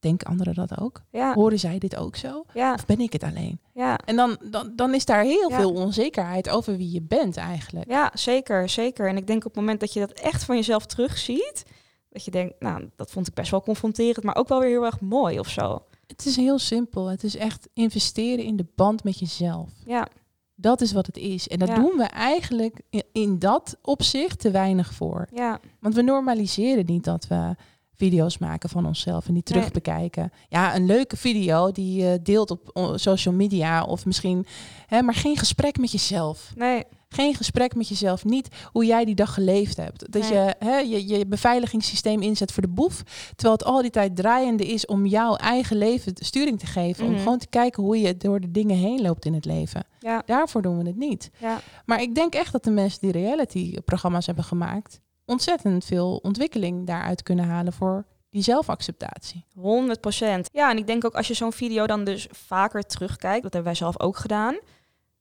denken 0.01 0.27
anderen 0.29 0.55
dat 0.55 0.81
ook? 0.81 1.03
ja, 1.11 1.35
Horen 1.35 1.59
zij 1.59 1.79
dit 1.79 1.97
ook 1.97 2.17
zo? 2.17 2.45
ja, 2.55 2.73
Of 2.75 2.87
ben 2.87 3.01
ik 3.01 3.13
het 3.13 3.23
alleen? 3.23 3.61
ja. 3.75 3.99
En 4.05 4.17
dan, 4.17 4.37
dan, 4.51 4.73
dan 4.77 4.95
is 4.95 5.05
daar 5.05 5.23
heel 5.23 5.51
Ja. 5.51 5.57
veel 5.57 5.73
onzekerheid 5.73 6.49
over 6.51 6.77
wie 6.77 6.93
je 6.93 7.03
bent 7.03 7.37
eigenlijk. 7.37 7.91
Ja, 7.91 8.11
zeker, 8.15 8.69
zeker. 8.69 9.09
En 9.09 9.17
ik 9.17 9.27
denk 9.27 9.39
op 9.45 9.51
het 9.55 9.61
moment 9.61 9.81
dat 9.81 9.93
je 9.93 10.01
dat 10.01 10.13
echt 10.13 10.45
van 10.45 10.57
jezelf 10.57 10.87
terugziet, 10.87 11.63
dat 12.11 12.25
je 12.25 12.31
denkt, 12.31 12.55
nou, 12.61 12.91
dat 12.97 13.11
vond 13.11 13.29
ik 13.29 13.35
best 13.35 13.51
wel 13.51 13.63
confronterend, 13.63 14.25
maar 14.25 14.37
ook 14.37 14.49
wel 14.49 14.61
weer 14.61 14.69
heel 14.69 14.85
erg 14.85 15.01
mooi 15.01 15.39
of 15.39 15.49
zo. 15.49 15.83
Het 16.07 16.27
is 16.27 16.37
heel 16.37 16.59
simpel. 16.59 17.07
Het 17.07 17.25
is 17.25 17.37
echt 17.37 17.69
investeren 17.73 18.45
in 18.45 18.57
de 18.57 18.67
band 18.75 19.05
met 19.05 19.19
jezelf. 19.19 19.71
Ja, 19.87 20.09
Dat 20.55 20.81
is 20.81 20.93
wat 20.93 21.07
het 21.07 21.17
is. 21.17 21.49
En 21.49 21.59
dat 21.59 21.69
Ja. 21.69 21.75
doen 21.75 21.97
we 21.97 22.05
eigenlijk 22.05 22.81
in, 22.91 23.03
in 23.13 23.39
dat 23.39 23.77
opzicht 23.83 24.41
te 24.41 24.51
weinig 24.51 24.93
voor. 24.95 25.29
ja, 25.33 25.61
Want 25.81 25.95
we 25.95 26.03
normaliseren 26.03 26.87
niet 26.87 27.05
dat 27.05 27.27
we 27.27 27.55
video's 27.97 28.39
maken 28.39 28.69
van 28.69 28.87
onszelf 28.87 29.29
en 29.29 29.35
die 29.35 29.43
terug 29.43 29.63
Nee. 29.63 29.71
bekijken. 29.73 30.33
Ja, 30.49 30.75
een 30.77 30.87
leuke 30.87 31.17
video 31.17 31.73
die 31.73 32.03
je 32.03 32.23
deelt 32.23 32.51
op 32.51 32.71
social 32.95 33.35
media 33.35 33.83
of 33.85 34.07
misschien, 34.07 34.47
hè, 34.87 35.03
maar 35.03 35.15
geen 35.15 35.37
gesprek 35.37 35.79
met 35.79 35.93
jezelf. 35.93 36.53
nee, 36.57 36.85
Geen 37.09 37.35
gesprek 37.35 37.75
met 37.75 37.89
jezelf. 37.89 38.25
Niet 38.25 38.49
hoe 38.73 38.85
jij 38.87 39.05
die 39.05 39.15
dag 39.15 39.35
geleefd 39.35 39.77
hebt. 39.77 40.13
Dat 40.13 40.23
Nee. 40.23 40.33
je, 40.33 40.55
hè, 40.59 40.77
je 40.79 41.07
je 41.09 41.27
beveiligingssysteem 41.27 42.23
inzet 42.23 42.53
voor 42.53 42.63
de 42.63 42.69
boef. 42.69 43.03
Terwijl 43.37 43.53
het 43.59 43.65
al 43.65 43.83
die 43.83 43.91
tijd 43.91 44.17
draaiende 44.17 44.67
is 44.67 44.87
om 44.87 45.07
jouw 45.07 45.35
eigen 45.37 45.77
leven 45.77 46.13
sturing 46.15 46.59
te 46.59 46.67
geven. 46.67 47.05
Om 47.05 47.11
Mhm. 47.13 47.23
gewoon 47.23 47.39
te 47.39 47.47
kijken 47.47 47.83
hoe 47.83 48.01
je 48.01 48.17
door 48.17 48.41
de 48.41 48.51
dingen 48.51 48.77
heen 48.77 49.01
loopt 49.03 49.25
in 49.25 49.35
het 49.35 49.45
leven. 49.45 49.85
ja, 49.99 50.23
Daarvoor 50.27 50.63
doen 50.63 50.79
we 50.79 50.87
het 50.87 50.97
niet. 50.97 51.31
ja, 51.39 51.61
Maar 51.87 52.03
ik 52.03 52.15
denk 52.15 52.35
echt 52.35 52.53
dat 52.53 52.65
de 52.65 52.71
mensen 52.71 53.01
die 53.01 53.13
reality-programma's 53.13 54.27
hebben 54.27 54.45
gemaakt, 54.45 55.01
ontzettend 55.25 55.85
veel 55.85 56.17
ontwikkeling 56.23 56.87
daaruit 56.87 57.23
kunnen 57.23 57.45
halen 57.45 57.73
voor 57.73 58.05
die 58.31 58.43
zelfacceptatie. 58.43 59.45
100 59.55 60.01
procent. 60.01 60.49
Ja, 60.53 60.71
en 60.71 60.77
ik 60.77 60.87
denk 60.87 61.05
ook 61.05 61.15
als 61.15 61.29
je 61.29 61.35
zo'n 61.35 61.53
video 61.53 61.87
dan 61.87 62.05
dus 62.05 62.29
vaker 62.31 62.83
terugkijkt, 62.83 63.43
dat 63.43 63.53
hebben 63.53 63.73
wij 63.73 63.75
zelf 63.75 64.01
ook 64.01 64.17
gedaan. 64.17 64.55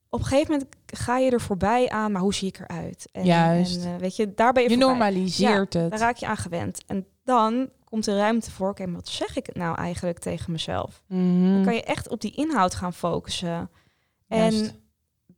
Op 0.08 0.20
een 0.20 0.26
gegeven 0.26 0.52
moment 0.52 0.70
ga 0.86 1.18
je 1.18 1.30
er 1.30 1.40
voorbij 1.40 1.88
aan, 1.88 2.12
maar 2.12 2.20
hoe 2.22 2.34
zie 2.34 2.48
ik 2.48 2.58
eruit? 2.58 3.08
En, 3.12 3.24
Juist. 3.24 3.84
En, 3.84 3.94
eh, 3.94 3.98
weet 4.00 4.16
je, 4.16 4.34
daar 4.34 4.52
ben 4.52 4.62
je, 4.62 4.68
Je 4.68 4.76
normaliseert 4.76 5.72
Daar 5.72 5.82
het. 5.82 6.00
raak 6.00 6.16
je 6.16 6.26
aan 6.26 6.36
gewend. 6.36 6.82
En 6.86 7.06
dan 7.24 7.68
komt 7.84 8.06
er 8.06 8.16
ruimte 8.16 8.50
voor, 8.50 8.68
oké, 8.68 8.86
maar 8.86 8.94
wat 8.94 9.08
zeg 9.08 9.36
ik 9.36 9.54
nou 9.54 9.76
eigenlijk 9.76 10.18
tegen 10.18 10.52
mezelf? 10.52 11.02
Mhm. 11.08 11.52
Dan 11.54 11.64
kan 11.64 11.74
je 11.74 11.82
echt 11.82 12.08
op 12.08 12.20
die 12.20 12.34
inhoud 12.34 12.74
gaan 12.74 12.92
focussen. 12.92 13.70
En 14.28 14.38
Juist. 14.52 14.74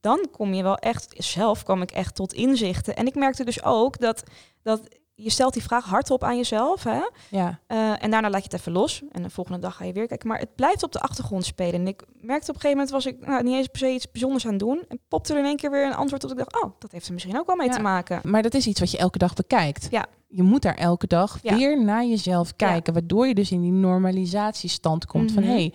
Dan 0.00 0.26
kom 0.30 0.54
je 0.54 0.62
wel 0.62 0.76
echt, 0.76 1.14
zelf 1.16 1.62
kwam 1.62 1.82
ik 1.82 1.90
echt 1.90 2.14
tot 2.14 2.32
inzichten. 2.32 2.96
En 2.96 3.06
ik 3.06 3.14
merkte 3.14 3.44
dus 3.44 3.62
ook 3.62 3.98
dat, 3.98 4.22
dat 4.62 4.80
je 5.14 5.30
stelt 5.30 5.52
die 5.52 5.62
vraag 5.62 5.85
hardop 5.85 6.24
aan 6.24 6.37
jezelf. 6.37 6.82
Hè? 6.85 7.00
Ja, 7.30 7.59
Eh, 7.66 8.02
en 8.02 8.11
daarna 8.11 8.30
laat 8.30 8.44
je 8.44 8.48
het 8.50 8.61
even 8.61 8.72
los. 8.72 9.02
En 9.12 9.22
de 9.22 9.30
volgende 9.30 9.59
dag 9.61 9.76
ga 9.76 9.85
je 9.85 9.92
weer 9.92 10.06
kijken. 10.06 10.28
Maar 10.28 10.38
het 10.38 10.54
blijft 10.54 10.82
op 10.82 10.92
de 10.92 11.00
achtergrond 11.00 11.44
spelen. 11.44 11.74
En 11.74 11.87
ik 11.87 12.02
merkte 12.20 12.50
op 12.50 12.54
een 12.54 12.61
gegeven 12.61 12.70
moment 12.70 12.90
was 12.90 13.06
ik 13.06 13.26
nou, 13.26 13.42
niet 13.42 13.54
eens 13.54 13.66
per 13.66 13.78
se 13.80 13.88
iets 13.90 14.11
bijzonders 14.11 14.44
aan 14.44 14.50
het 14.50 14.61
doen. 14.61 14.85
En 14.88 15.00
popte 15.09 15.32
er 15.32 15.38
in 15.38 15.44
één 15.44 15.56
keer 15.56 15.70
weer 15.70 15.87
een 15.87 15.94
antwoord 15.94 16.24
op. 16.24 16.30
Ik 16.30 16.37
dacht, 16.37 16.62
oh, 16.64 16.70
dat 16.78 16.92
heeft 16.92 17.06
er 17.06 17.12
misschien 17.12 17.38
ook 17.38 17.46
wel 17.46 17.56
mee 17.56 17.66
Ja. 17.68 17.74
te 17.74 17.80
maken. 17.80 18.20
maar 18.24 18.42
dat 18.42 18.54
is 18.54 18.66
iets 18.66 18.80
wat 18.80 18.90
je 18.90 18.98
elke 18.98 19.18
dag 19.18 19.35
bekijkt. 19.35 19.87
Ja. 19.90 20.06
Je 20.28 20.42
moet 20.42 20.62
daar 20.62 20.74
elke 20.74 21.06
dag 21.06 21.38
Ja. 21.42 21.56
weer 21.56 21.85
naar 21.85 22.04
jezelf 22.04 22.56
kijken, 22.56 22.92
waardoor 22.92 23.26
je 23.26 23.35
dus 23.35 23.50
in 23.50 23.61
die 23.61 23.72
normalisatiestand 23.72 25.06
komt 25.06 25.32
van 25.32 25.42
Mhm. 25.42 25.52
hé, 25.52 25.59
hey, 25.59 25.72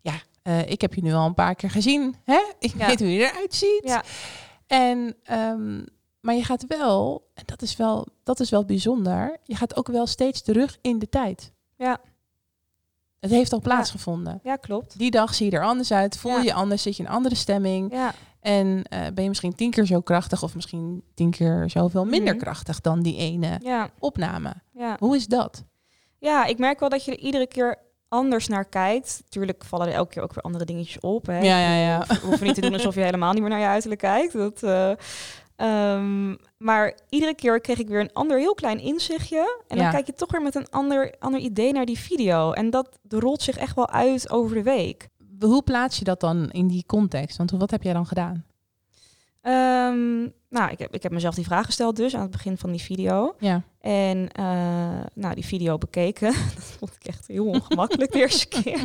ja, 0.00 0.12
eh, 0.48 0.70
ik 0.70 0.80
heb 0.80 0.94
je 0.94 1.02
nu 1.02 1.12
al 1.12 1.26
een 1.26 1.34
paar 1.34 1.54
keer 1.54 1.70
gezien, 1.70 2.14
hè? 2.24 2.40
Ik 2.58 2.74
Ja. 2.78 2.86
weet 2.86 2.98
hoe 3.00 3.12
je 3.12 3.30
eruit 3.30 3.54
ziet. 3.54 3.80
Ja. 3.84 4.02
En, 4.66 5.16
ehm, 5.22 5.76
maar 6.20 6.34
je 6.34 6.44
gaat 6.44 6.64
wel, 6.66 7.26
en 7.34 7.42
dat 7.46 7.62
is 7.62 7.76
wel, 7.76 8.06
dat 8.22 8.40
is 8.40 8.50
wel 8.50 8.64
bijzonder, 8.64 9.36
je 9.44 9.54
gaat 9.56 9.76
ook 9.76 9.86
wel 9.88 10.06
steeds 10.06 10.42
terug 10.42 10.78
in 10.80 10.98
de 10.98 11.08
tijd. 11.08 11.52
Ja. 11.76 12.00
Het 13.20 13.30
heeft 13.30 13.52
al 13.52 13.60
plaatsgevonden. 13.60 14.40
Ja, 14.42 14.56
klopt. 14.56 14.98
Die 14.98 15.10
dag 15.10 15.34
zie 15.34 15.50
je 15.50 15.56
er 15.56 15.64
anders 15.64 15.92
uit, 15.92 16.16
voel 16.18 16.38
je 16.40 16.52
anders, 16.54 16.82
zit 16.82 16.96
je 16.96 17.02
in 17.02 17.08
een 17.08 17.14
andere 17.14 17.34
stemming. 17.34 17.92
Ja, 17.92 18.14
En 18.40 18.82
eh, 18.82 19.00
ben 19.14 19.22
je 19.22 19.28
misschien 19.28 19.54
tien 19.54 19.70
keer 19.70 19.86
zo 19.86 20.00
krachtig 20.00 20.42
of 20.42 20.54
misschien 20.54 21.02
tien 21.14 21.30
keer 21.30 21.70
zoveel 21.70 22.04
minder 22.04 22.34
Mhm. 22.34 22.42
krachtig 22.42 22.80
dan 22.80 23.02
die 23.02 23.16
ene 23.16 23.58
ja, 23.62 23.90
opname. 23.98 24.52
ja. 24.72 24.96
Hoe 24.98 25.16
is 25.16 25.26
dat? 25.26 25.64
Ja, 26.18 26.44
ik 26.44 26.58
merk 26.58 26.80
wel 26.80 26.88
dat 26.88 27.04
je 27.04 27.10
er 27.12 27.18
iedere 27.18 27.46
keer 27.46 27.78
anders 28.08 28.48
naar 28.48 28.64
kijkt. 28.64 29.22
Tuurlijk 29.28 29.64
vallen 29.64 29.86
er 29.86 29.92
elke 29.92 30.10
keer 30.12 30.22
ook 30.22 30.34
weer 30.34 30.42
andere 30.44 30.64
dingetjes 30.64 31.00
op. 31.00 31.26
Hè. 31.26 31.38
Ja, 31.38 31.58
ja, 31.58 31.74
ja. 31.74 32.04
We 32.06 32.18
hoeven 32.26 32.46
niet 32.46 32.54
te 32.54 32.60
doen 32.60 32.72
alsof 32.72 32.94
je 32.94 33.00
helemaal 33.00 33.32
niet 33.32 33.40
meer 33.40 33.50
naar 33.50 33.60
je 33.60 33.66
uiterlijk 33.66 34.00
kijkt. 34.00 34.32
Dat, 34.32 34.62
eh, 34.62 34.90
ehm, 35.56 36.34
maar 36.58 36.96
iedere 37.08 37.34
keer 37.34 37.60
kreeg 37.60 37.78
ik 37.78 37.88
weer 37.88 38.00
een 38.00 38.12
ander 38.12 38.38
heel 38.38 38.54
klein 38.54 38.80
inzichtje. 38.80 39.62
En 39.68 39.76
dan 39.76 39.86
Ja. 39.86 39.90
kijk 39.90 40.06
je 40.06 40.14
toch 40.14 40.30
weer 40.30 40.42
met 40.42 40.54
een 40.54 40.70
ander, 40.70 41.14
ander 41.18 41.40
idee 41.40 41.72
naar 41.72 41.84
die 41.86 41.98
video. 41.98 42.52
En 42.52 42.70
dat 42.70 42.98
rolt 43.08 43.42
zich 43.42 43.56
echt 43.56 43.74
wel 43.74 43.88
uit 43.88 44.30
over 44.30 44.56
de 44.56 44.62
week. 44.62 45.08
Hoe 45.40 45.62
plaats 45.62 45.98
je 45.98 46.04
dat 46.04 46.20
dan 46.20 46.50
in 46.50 46.66
die 46.66 46.84
context? 46.86 47.36
Want 47.36 47.50
wat 47.50 47.70
heb 47.70 47.82
jij 47.82 47.92
dan 47.92 48.06
gedaan? 48.06 48.44
Ehm, 49.48 50.18
nou, 50.50 50.70
ik 50.70 50.78
heb, 50.78 50.94
ik 50.94 51.02
heb 51.02 51.12
mezelf 51.12 51.34
die 51.34 51.44
vraag 51.44 51.64
gesteld 51.64 51.96
dus 51.96 52.14
aan 52.14 52.20
het 52.22 52.30
begin 52.30 52.58
van 52.58 52.70
die 52.70 52.80
video. 52.80 53.34
Ja. 53.38 53.62
En 53.80 54.28
eh, 54.32 54.44
nou, 55.14 55.34
die 55.34 55.44
video 55.44 55.78
bekeken. 55.78 56.32
dat 56.54 56.64
vond 56.78 56.94
ik 57.00 57.06
echt 57.06 57.26
heel 57.26 57.46
ongemakkelijk 57.46 58.12
de 58.12 58.18
eerste 58.18 58.48
keer. 58.48 58.80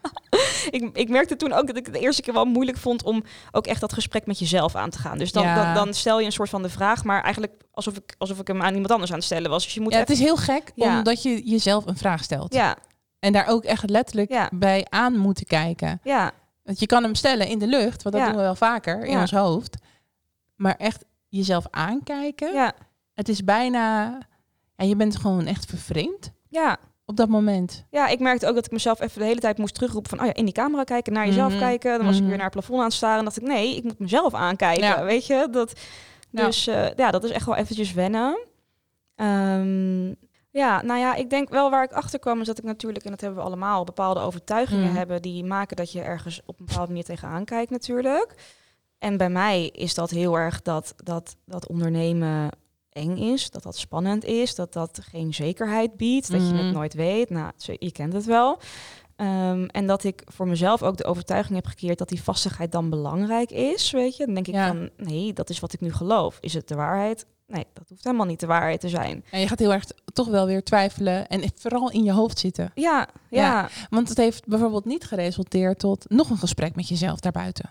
ik, 0.70 0.90
ik 0.92 1.08
merkte 1.08 1.36
toen 1.36 1.52
ook 1.52 1.66
dat 1.66 1.76
ik 1.76 1.84
het 1.86 1.94
de 1.94 2.00
eerste 2.00 2.22
keer 2.22 2.32
wel 2.34 2.44
moeilijk 2.44 2.78
vond 2.78 3.02
om 3.02 3.22
ook 3.50 3.66
echt 3.66 3.80
dat 3.80 3.92
gesprek 3.92 4.26
met 4.26 4.38
jezelf 4.38 4.74
aan 4.74 4.90
te 4.90 4.98
gaan. 4.98 5.18
Dus 5.18 5.32
dan, 5.32 5.42
Ja. 5.42 5.64
dan, 5.64 5.84
dan 5.84 5.94
stel 5.94 6.20
je 6.20 6.26
een 6.26 6.32
soort 6.32 6.48
van 6.50 6.62
de 6.62 6.68
vraag, 6.70 7.04
maar 7.04 7.22
eigenlijk 7.22 7.52
alsof 7.72 7.96
ik, 7.96 8.14
alsof 8.18 8.38
ik 8.40 8.46
hem 8.46 8.62
aan 8.62 8.72
iemand 8.72 8.90
anders 8.92 9.10
aan 9.10 9.16
het 9.16 9.26
stellen 9.26 9.50
was. 9.50 9.64
Dus 9.64 9.74
je 9.74 9.80
moet 9.80 9.92
ja, 9.92 9.98
het 9.98 10.10
is 10.10 10.18
heel 10.18 10.36
gek 10.36 10.72
Ja. 10.74 10.96
omdat 10.98 11.22
je 11.22 11.42
jezelf 11.44 11.86
een 11.86 11.96
vraag 11.96 12.22
stelt. 12.22 12.54
ja, 12.54 12.76
En 13.18 13.32
daar 13.32 13.46
ook 13.46 13.64
echt 13.64 13.90
letterlijk 13.90 14.48
bij 14.52 14.86
aan 14.88 15.16
moeten 15.18 15.46
kijken. 15.46 16.00
ja, 16.04 16.30
Want 16.62 16.80
je 16.80 16.86
kan 16.86 17.02
hem 17.02 17.14
stellen 17.14 17.46
in 17.48 17.58
de 17.58 17.66
lucht, 17.66 18.02
want 18.02 18.14
dat 18.16 18.24
doen 18.24 18.36
we 18.36 18.42
wel 18.42 18.54
vaker 18.54 19.04
in 19.04 19.18
ons 19.18 19.30
hoofd. 19.30 19.76
Maar 20.56 20.74
echt 20.76 21.04
jezelf 21.28 21.66
aankijken. 21.70 22.52
ja, 22.54 22.72
Het 23.14 23.28
is 23.28 23.44
bijna... 23.44 24.18
En 24.76 24.88
je 24.88 24.96
bent 24.96 25.16
gewoon 25.16 25.46
echt 25.46 25.64
vervreemd 25.64 26.32
ja. 26.48 26.76
op 27.04 27.16
dat 27.16 27.28
moment. 27.28 27.84
Ja, 27.90 28.08
ik 28.08 28.20
merkte 28.20 28.46
ook 28.48 28.54
dat 28.54 28.64
ik 28.66 28.70
mezelf 28.72 29.00
even 29.00 29.18
de 29.20 29.26
hele 29.26 29.40
tijd 29.40 29.58
moest 29.58 29.74
terugroepen 29.74 30.10
van, 30.10 30.20
oh 30.20 30.26
ja, 30.26 30.34
in 30.34 30.44
die 30.44 30.54
camera 30.54 30.84
kijken, 30.84 31.12
naar 31.12 31.26
jezelf 31.26 31.50
Mhm. 31.50 31.60
kijken. 31.60 31.96
Dan 31.96 32.06
was 32.06 32.14
ik 32.14 32.20
Mhm. 32.20 32.28
weer 32.28 32.36
naar 32.36 32.46
het 32.50 32.54
plafond 32.54 32.78
aan 32.78 32.84
het 32.84 32.94
staren 32.94 33.18
en 33.18 33.24
dacht 33.24 33.36
ik, 33.36 33.46
nee, 33.46 33.76
ik 33.76 33.82
moet 33.84 33.98
mezelf 33.98 34.34
aankijken, 34.34 34.84
Ja. 34.84 35.04
weet 35.04 35.26
je. 35.26 35.48
Dat, 35.50 35.72
dus 36.30 36.66
eh, 36.66 36.94
ja, 36.96 37.10
dat 37.10 37.24
is 37.24 37.30
echt 37.30 37.46
wel 37.46 37.56
eventjes 37.56 37.92
wennen. 37.92 38.38
Ehm, 39.14 40.06
ja, 40.50 40.82
nou 40.82 41.00
ja, 41.00 41.14
ik 41.14 41.30
denk 41.30 41.48
wel 41.48 41.70
waar 41.70 41.84
ik 41.84 41.92
achter 41.92 42.18
kwam 42.18 42.40
is 42.40 42.46
dat 42.46 42.58
ik 42.58 42.64
natuurlijk, 42.64 43.04
en 43.04 43.10
dat 43.10 43.20
hebben 43.20 43.38
we 43.40 43.44
allemaal, 43.46 43.84
bepaalde 43.84 44.20
overtuigingen 44.20 44.88
Mhm. 44.88 44.96
hebben 44.96 45.22
die 45.22 45.44
maken 45.44 45.76
dat 45.76 45.92
je 45.92 46.00
ergens 46.00 46.40
op 46.46 46.60
een 46.60 46.64
bepaalde 46.66 46.88
manier 46.88 47.04
tegenaan 47.04 47.44
kijkt 47.44 47.70
natuurlijk. 47.70 48.34
En 49.02 49.16
bij 49.16 49.30
mij 49.30 49.66
is 49.66 49.94
dat 49.94 50.10
heel 50.10 50.38
erg 50.38 50.62
dat, 50.62 50.94
dat, 50.96 51.36
dat 51.46 51.66
ondernemen 51.68 52.50
eng 52.90 53.16
is, 53.16 53.50
dat 53.50 53.62
dat 53.62 53.76
spannend 53.76 54.24
is, 54.24 54.54
dat 54.54 54.72
dat 54.72 54.98
geen 55.02 55.34
zekerheid 55.34 55.96
biedt, 55.96 56.30
dat 56.30 56.40
je 56.40 56.52
Mhm. 56.54 56.64
het 56.64 56.74
nooit 56.74 56.94
weet. 56.94 57.30
Nou, 57.30 57.50
je 57.78 57.92
kent 57.92 58.12
het 58.12 58.24
wel. 58.24 58.58
Ehm, 59.16 59.64
en 59.64 59.86
dat 59.86 60.04
ik 60.04 60.22
voor 60.24 60.48
mezelf 60.48 60.82
ook 60.82 60.96
de 60.96 61.04
overtuiging 61.04 61.54
heb 61.54 61.66
gecreëerd 61.66 61.98
dat 61.98 62.08
die 62.08 62.22
vastigheid 62.22 62.72
dan 62.72 62.90
belangrijk 62.90 63.50
is, 63.50 63.90
weet 63.90 64.16
je. 64.16 64.24
Dan 64.24 64.34
denk 64.34 64.46
ik 64.48 64.54
Ja. 64.54 64.66
van, 64.66 64.90
nee, 64.96 65.32
dat 65.32 65.50
is 65.50 65.60
wat 65.60 65.72
ik 65.72 65.80
nu 65.80 65.92
geloof. 65.92 66.38
Is 66.40 66.54
het 66.54 66.68
de 66.68 66.74
waarheid? 66.74 67.26
Nee, 67.46 67.66
dat 67.72 67.88
hoeft 67.88 68.04
helemaal 68.04 68.26
niet 68.26 68.40
de 68.40 68.46
waarheid 68.46 68.80
te 68.80 68.88
zijn. 68.88 69.24
En 69.30 69.40
je 69.40 69.48
gaat 69.48 69.58
heel 69.58 69.72
erg 69.72 69.84
toch 70.12 70.28
wel 70.28 70.46
weer 70.46 70.62
twijfelen 70.64 71.26
en 71.28 71.42
vooral 71.54 71.90
in 71.90 72.04
je 72.04 72.12
hoofd 72.12 72.38
zitten. 72.38 72.70
Ja, 72.74 73.08
ja, 73.30 73.40
Ja. 73.40 73.68
Want 73.90 74.08
het 74.08 74.18
heeft 74.18 74.46
bijvoorbeeld 74.46 74.84
niet 74.84 75.04
geresulteerd 75.04 75.78
tot 75.78 76.04
nog 76.10 76.30
een 76.30 76.38
gesprek 76.38 76.76
met 76.76 76.88
jezelf 76.88 77.20
daarbuiten. 77.20 77.70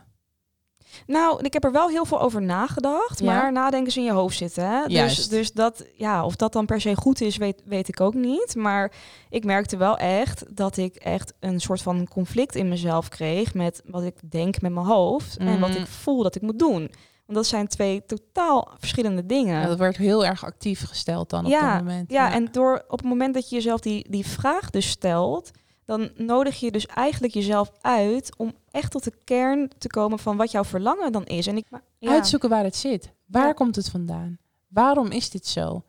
Nou, 1.07 1.43
ik 1.43 1.53
heb 1.53 1.63
er 1.63 1.71
wel 1.71 1.87
heel 1.89 2.05
veel 2.05 2.21
over 2.21 2.41
nagedacht, 2.41 3.19
Ja. 3.19 3.25
maar 3.25 3.51
nadenken 3.51 3.87
is 3.87 3.97
in 3.97 4.03
je 4.03 4.11
hoofd 4.11 4.37
zitten. 4.37 4.69
Hè? 4.69 4.87
Dus, 4.87 5.27
dus 5.29 5.51
dat, 5.51 5.85
ja, 5.95 6.25
of 6.25 6.35
dat 6.35 6.53
dan 6.53 6.65
per 6.65 6.81
se 6.81 6.95
goed 6.95 7.21
is, 7.21 7.37
weet, 7.37 7.61
weet 7.65 7.87
ik 7.87 7.99
ook 8.01 8.13
niet. 8.13 8.55
Maar 8.55 8.91
ik 9.29 9.43
merkte 9.45 9.77
wel 9.77 9.97
echt 9.97 10.55
dat 10.55 10.77
ik 10.77 10.95
echt 10.95 11.33
een 11.39 11.59
soort 11.59 11.81
van 11.81 12.07
conflict 12.07 12.55
in 12.55 12.69
mezelf 12.69 13.09
kreeg 13.09 13.53
met 13.53 13.81
wat 13.85 14.03
ik 14.03 14.31
denk 14.31 14.61
met 14.61 14.73
mijn 14.73 14.85
hoofd 14.85 15.37
en 15.37 15.59
wat 15.59 15.69
Mhm. 15.69 15.79
ik 15.79 15.87
voel 15.87 16.23
dat 16.23 16.35
ik 16.35 16.41
moet 16.41 16.59
doen. 16.59 16.91
Want 17.25 17.43
dat 17.43 17.47
zijn 17.47 17.67
twee 17.67 18.05
totaal 18.05 18.71
verschillende 18.77 19.25
dingen. 19.25 19.61
Ja, 19.61 19.67
dat 19.67 19.77
wordt 19.77 19.97
heel 19.97 20.25
erg 20.25 20.45
actief 20.45 20.87
gesteld 20.87 21.29
dan 21.29 21.45
op 21.45 21.51
Ja, 21.51 21.73
dat 21.73 21.83
moment. 21.83 22.11
Ja, 22.11 22.33
en 22.33 22.47
door 22.51 22.83
op 22.87 22.97
het 22.99 23.07
moment 23.07 23.33
dat 23.33 23.49
je 23.49 23.55
jezelf 23.55 23.79
die, 23.79 24.05
die 24.09 24.25
vraag 24.27 24.69
dus 24.69 24.89
stelt, 24.89 25.51
dan 25.97 26.09
nodig 26.15 26.59
je 26.59 26.71
dus 26.71 26.85
eigenlijk 26.85 27.33
jezelf 27.33 27.71
uit 27.81 28.33
om 28.37 28.53
echt 28.71 28.91
tot 28.91 29.03
de 29.03 29.13
kern 29.23 29.69
te 29.77 29.87
komen 29.87 30.19
van 30.19 30.37
wat 30.37 30.51
jouw 30.51 30.63
verlangen 30.63 31.11
dan 31.11 31.25
is. 31.25 31.47
En 31.47 31.57
ik, 31.57 31.65
maar- 31.69 31.81
ja, 31.97 32.11
uitzoeken 32.11 32.49
waar 32.49 32.63
het 32.63 32.75
zit. 32.75 33.11
Waar 33.25 33.45
Ja. 33.47 33.53
komt 33.53 33.75
het 33.75 33.89
vandaan? 33.89 34.37
Waarom 34.67 35.07
is 35.11 35.29
dit 35.29 35.47
zo? 35.47 35.83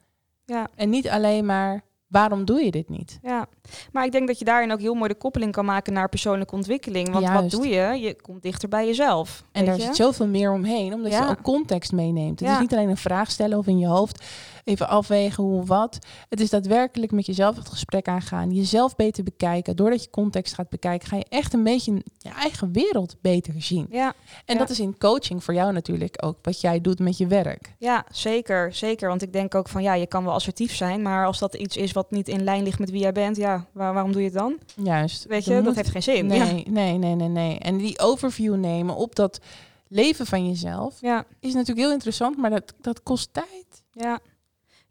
Ja. 0.45 0.69
En 0.75 0.91
niet 0.91 1.09
alleen 1.09 1.47
maar 1.47 1.83
waarom 2.07 2.45
doe 2.45 2.65
je 2.65 2.71
dit 2.71 2.89
niet? 2.89 3.19
Ja, 3.23 3.47
maar 3.93 4.05
ik 4.05 4.13
denk 4.13 4.27
dat 4.27 4.39
je 4.39 4.45
daarin 4.45 4.73
ook 4.73 4.81
heel 4.81 4.95
mooi 4.95 5.09
de 5.09 5.15
koppeling 5.19 5.53
kan 5.53 5.65
maken 5.65 5.93
naar 5.93 6.09
persoonlijke 6.09 6.55
ontwikkeling. 6.55 7.11
Want 7.13 7.29
wat 7.29 7.51
doe 7.51 7.67
je? 7.69 8.01
Je 8.01 8.17
komt 8.23 8.43
dichter 8.43 8.69
bij 8.69 8.87
jezelf. 8.87 9.45
En 9.53 9.65
daar 9.65 9.77
je? 9.77 9.83
zit 9.83 9.97
zoveel 9.97 10.27
meer 10.27 10.53
omheen, 10.53 10.95
omdat 10.95 11.13
Ja. 11.13 11.25
je 11.25 11.31
ook 11.31 11.43
context 11.43 11.93
meeneemt. 11.93 12.41
Het 12.41 12.49
Ja. 12.49 12.55
is 12.55 12.61
niet 12.61 12.73
alleen 12.73 12.89
een 12.89 12.97
vraag 12.97 13.31
stellen 13.31 13.59
of 13.59 13.67
in 13.67 13.79
je 13.79 13.87
hoofd 13.87 14.25
even 14.65 14.89
afwegen 14.89 15.45
hoe 15.45 15.65
wat. 15.65 15.99
Het 16.29 16.41
is 16.41 16.51
daadwerkelijk 16.51 17.13
met 17.13 17.27
jezelf 17.27 17.57
het 17.57 17.69
gesprek 17.69 18.09
aangaan, 18.09 18.51
jezelf 18.51 18.97
beter 18.97 19.25
bekijken. 19.25 19.77
Doordat 19.77 20.03
je 20.05 20.11
context 20.11 20.55
gaat 20.55 20.69
bekijken, 20.69 21.09
ga 21.09 21.17
je 21.17 21.27
echt 21.29 21.53
een 21.53 21.63
beetje 21.63 22.03
je 22.19 22.29
eigen 22.31 22.73
wereld 22.73 23.17
beter 23.21 23.55
zien. 23.63 23.87
Ja, 23.91 24.15
En 24.45 24.55
Ja. 24.55 24.61
dat 24.61 24.71
is 24.71 24.81
in 24.81 24.99
coaching 24.99 25.45
voor 25.45 25.55
jou 25.55 25.73
natuurlijk 25.73 26.25
ook 26.25 26.37
wat 26.43 26.61
jij 26.61 26.81
doet 26.81 26.99
met 26.99 27.17
je 27.19 27.27
werk. 27.27 27.75
ja, 27.79 28.05
zeker, 28.13 28.75
zeker. 28.75 29.09
Want 29.09 29.23
ik 29.23 29.33
denk 29.33 29.55
ook 29.55 29.69
van 29.69 29.83
ja, 29.83 29.95
je 29.95 30.07
kan 30.07 30.25
wel 30.25 30.33
assertief 30.35 30.75
zijn, 30.75 31.03
maar 31.03 31.27
als 31.27 31.39
dat 31.39 31.55
iets 31.55 31.77
is 31.77 31.93
wat 31.93 32.11
niet 32.11 32.29
in 32.29 32.45
lijn 32.45 32.63
ligt 32.63 32.79
met 32.79 32.91
wie 32.91 33.01
jij 33.01 33.13
bent, 33.13 33.37
ja, 33.37 33.67
waar- 33.73 33.93
waarom 33.95 34.13
doe 34.13 34.21
je 34.23 34.29
het 34.29 34.37
dan? 34.39 34.59
Juist. 34.77 35.25
Weet 35.27 35.45
je, 35.45 35.51
dat 35.55 35.63
moet- 35.65 35.75
heeft 35.77 35.91
geen 35.91 36.03
zin. 36.03 36.27
Nee, 36.27 36.39
Ja. 36.39 36.71
nee, 36.71 36.99
nee, 36.99 37.15
nee, 37.15 37.29
nee. 37.29 37.59
En 37.59 37.77
die 37.77 37.99
overview 37.99 38.55
nemen 38.57 38.95
op 38.97 39.15
dat 39.15 39.41
leven 39.89 40.27
van 40.27 40.49
jezelf 40.49 41.01
Ja, 41.01 41.25
is 41.41 41.53
natuurlijk 41.53 41.79
heel 41.87 41.93
interessant, 41.93 42.37
maar 42.37 42.51
dat, 42.51 42.75
dat 42.81 43.03
kost 43.03 43.29
tijd. 43.33 43.83
ja. 43.93 44.19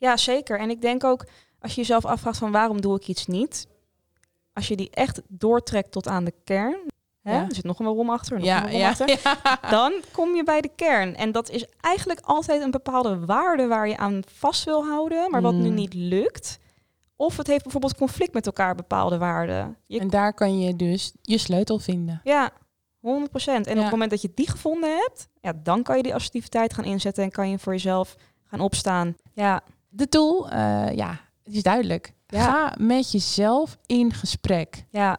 Ja, 0.02 0.18
zeker. 0.18 0.60
En 0.60 0.70
ik 0.70 0.82
denk 0.82 1.04
ook, 1.04 1.26
als 1.60 1.72
je 1.76 1.82
jezelf 1.82 2.06
afvraagt 2.06 2.38
van 2.38 2.52
waarom 2.52 2.82
doe 2.82 2.96
ik 2.96 3.08
iets 3.08 3.28
niet, 3.28 3.68
als 4.54 4.68
je 4.68 4.76
die 4.76 4.90
echt 4.92 5.22
doortrekt 5.28 5.92
tot 5.92 6.08
aan 6.08 6.24
de 6.24 6.34
kern, 6.44 6.80
hè, 7.22 7.34
Ja. 7.36 7.46
er 7.46 7.56
zit 7.56 7.64
nog 7.64 7.80
een 7.80 7.86
waarom 7.86 8.10
achter, 8.10 8.34
nog 8.40 8.42
een 8.42 8.48
Ja, 8.54 8.62
waarom 8.62 8.80
ja, 8.80 8.90
achter, 8.90 9.20
ja. 9.24 9.60
dan 9.78 9.94
kom 10.12 10.36
je 10.36 10.44
bij 10.44 10.62
de 10.62 10.72
kern. 10.76 11.16
En 11.16 11.32
dat 11.32 11.50
is 11.50 11.66
eigenlijk 11.82 12.20
altijd 12.24 12.62
een 12.62 12.72
bepaalde 12.72 13.26
waarde 13.26 13.68
waar 13.68 13.88
je 13.88 13.98
aan 13.98 14.22
vast 14.34 14.64
wil 14.64 14.86
houden, 14.86 15.32
maar 15.32 15.42
wat 15.42 15.54
nu 15.54 15.70
Mm. 15.70 15.74
niet 15.76 15.94
lukt. 15.94 16.60
Of 17.16 17.38
het 17.38 17.48
heeft 17.48 17.64
bijvoorbeeld 17.64 17.96
conflict 17.96 18.34
met 18.34 18.46
elkaar, 18.46 18.76
bepaalde 18.76 19.18
waarden. 19.18 19.78
Je, 19.86 20.00
En 20.00 20.10
daar 20.10 20.34
kan 20.34 20.60
je 20.60 20.76
dus 20.76 21.12
je 21.22 21.38
sleutel 21.38 21.80
vinden. 21.80 22.22
ja, 22.24 22.52
100%. 23.00 23.68
En 23.68 23.76
op 23.78 23.82
het 23.82 23.92
moment 23.92 24.10
dat 24.12 24.22
je 24.22 24.32
die 24.36 24.50
gevonden 24.50 24.96
hebt, 24.98 25.28
ja, 25.42 25.54
dan 25.64 25.84
kan 25.84 25.98
je 25.98 26.04
die 26.04 26.16
assertiviteit 26.16 26.74
gaan 26.74 26.84
inzetten 26.86 27.24
en 27.24 27.32
kan 27.32 27.50
je 27.50 27.60
voor 27.60 27.74
jezelf 27.74 28.16
gaan 28.46 28.60
opstaan. 28.60 29.16
Ja, 29.34 29.62
De 29.94 30.08
tool, 30.10 30.50
eh, 30.50 30.96
ja, 30.96 31.20
het 31.44 31.54
is 31.54 31.64
duidelijk. 31.64 32.14
Ja. 32.28 32.44
Ga 32.44 32.76
met 32.80 33.12
jezelf 33.12 33.78
in 33.86 34.14
gesprek. 34.14 34.86
ja, 34.90 35.18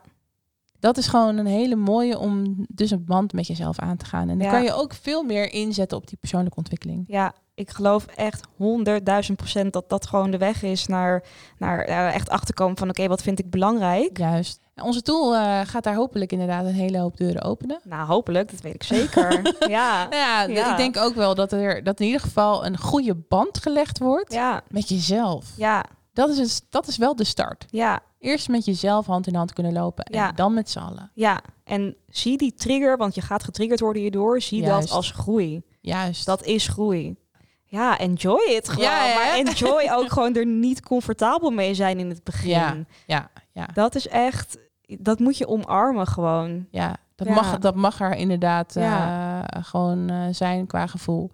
Dat 0.79 0.97
is 0.97 1.07
gewoon 1.07 1.37
een 1.37 1.47
hele 1.47 1.75
mooie 1.77 2.19
om 2.19 2.65
dus 2.69 2.91
een 2.91 3.05
band 3.05 3.33
met 3.33 3.47
jezelf 3.47 3.79
aan 3.79 3.97
te 3.97 4.05
gaan. 4.05 4.29
En 4.29 4.39
dan 4.39 4.47
Ja. 4.47 4.53
kan 4.53 4.63
je 4.63 4.73
ook 4.73 4.93
veel 4.95 5.23
meer 5.23 5.53
inzetten 5.53 5.99
op 5.99 6.07
die 6.07 6.19
persoonlijke 6.19 6.59
ontwikkeling. 6.59 7.05
ja. 7.09 7.35
Ik 7.55 7.71
geloof 7.71 8.07
echt 8.07 8.45
honderdduizend 8.57 9.37
procent 9.37 9.73
dat 9.73 9.89
dat 9.89 10.07
gewoon 10.07 10.31
de 10.31 10.39
weg 10.39 10.63
is 10.63 10.87
naar, 10.87 11.25
naar 11.59 11.81
eh, 11.81 12.15
echt 12.15 12.29
achterkomen 12.29 12.77
van 12.79 12.89
oké, 12.89 13.09
wat 13.09 13.23
vind 13.23 13.39
ik 13.39 13.51
belangrijk? 13.51 14.19
Juist. 14.19 14.61
Onze 14.83 15.03
tool 15.03 15.35
eh, 15.35 15.61
gaat 15.65 15.85
daar 15.85 15.95
hopelijk 15.95 16.33
inderdaad 16.33 16.65
een 16.65 16.75
hele 16.75 16.99
hoop 16.99 17.17
deuren 17.17 17.43
openen. 17.43 17.81
Nou, 17.85 18.07
hopelijk, 18.07 18.51
dat 18.51 18.61
weet 18.61 18.75
ik 18.75 18.83
zeker. 18.83 19.55
ja, 19.69 20.07
Nou 20.09 20.53
ja, 20.53 20.71
ik 20.71 20.77
denk 20.77 20.97
ook 20.97 21.15
wel 21.15 21.35
dat 21.35 21.53
er 21.53 21.85
dat 21.85 22.01
in 22.01 22.07
ieder 22.07 22.21
geval 22.21 22.67
een 22.67 22.79
goede 22.79 23.15
band 23.15 23.59
gelegd 23.59 23.99
wordt 23.99 24.33
ja, 24.33 24.63
met 24.69 24.89
jezelf. 24.89 25.47
ja, 25.57 25.85
Dat, 26.13 26.29
is 26.29 26.39
het, 26.39 26.67
dat 26.71 26.87
is 26.89 26.97
wel 26.97 27.17
de 27.17 27.25
start. 27.25 27.67
ja. 27.71 28.01
Eerst 28.19 28.49
met 28.49 28.65
jezelf 28.65 29.07
hand 29.07 29.27
in 29.27 29.35
hand 29.35 29.53
kunnen 29.53 29.73
lopen 29.73 30.05
en 30.05 30.19
Ja. 30.19 30.33
dan 30.33 30.55
met 30.55 30.71
z'n 30.71 30.79
allen. 30.79 31.11
Ja, 31.15 31.41
en 31.65 31.97
zie 32.09 32.37
die 32.39 32.55
trigger, 32.55 32.97
want 32.97 33.15
je 33.15 33.21
gaat 33.21 33.45
getriggerd 33.45 33.81
worden 33.81 34.03
hierdoor. 34.03 34.41
Zie 34.41 34.63
Juist. 34.63 34.89
dat 34.89 34.97
als 34.97 35.11
groei. 35.11 35.63
Juist. 35.81 36.27
Dat 36.27 36.45
is 36.45 36.67
groei. 36.69 37.17
Ja, 37.65 37.99
enjoy 37.99 38.41
it 38.51 38.69
gewoon. 38.69 38.85
Ja, 38.85 39.07
ja. 39.07 39.15
Maar 39.15 39.35
enjoy 39.35 39.89
ook 39.93 40.13
gewoon 40.13 40.35
er 40.35 40.47
niet 40.47 40.81
comfortabel 40.83 41.51
mee 41.51 41.75
zijn 41.75 41.99
in 41.99 42.09
het 42.09 42.25
begin. 42.25 42.49
Ja. 42.51 42.77
ja, 43.07 43.31
ja, 43.53 43.69
Dat 43.75 43.95
is 43.95 44.09
echt, 44.09 44.59
dat 44.87 45.19
moet 45.19 45.39
je 45.39 45.49
omarmen 45.49 46.07
gewoon. 46.07 46.67
ja. 46.71 46.97
Dat, 47.15 47.27
Ja. 47.27 47.35
Mag, 47.35 47.59
dat 47.59 47.75
mag 47.75 48.01
er 48.01 48.15
inderdaad 48.15 48.77
eh, 48.77 49.41
gewoon 49.61 50.09
eh, 50.11 50.17
zijn 50.31 50.67
qua 50.67 50.87
gevoel. 50.87 51.31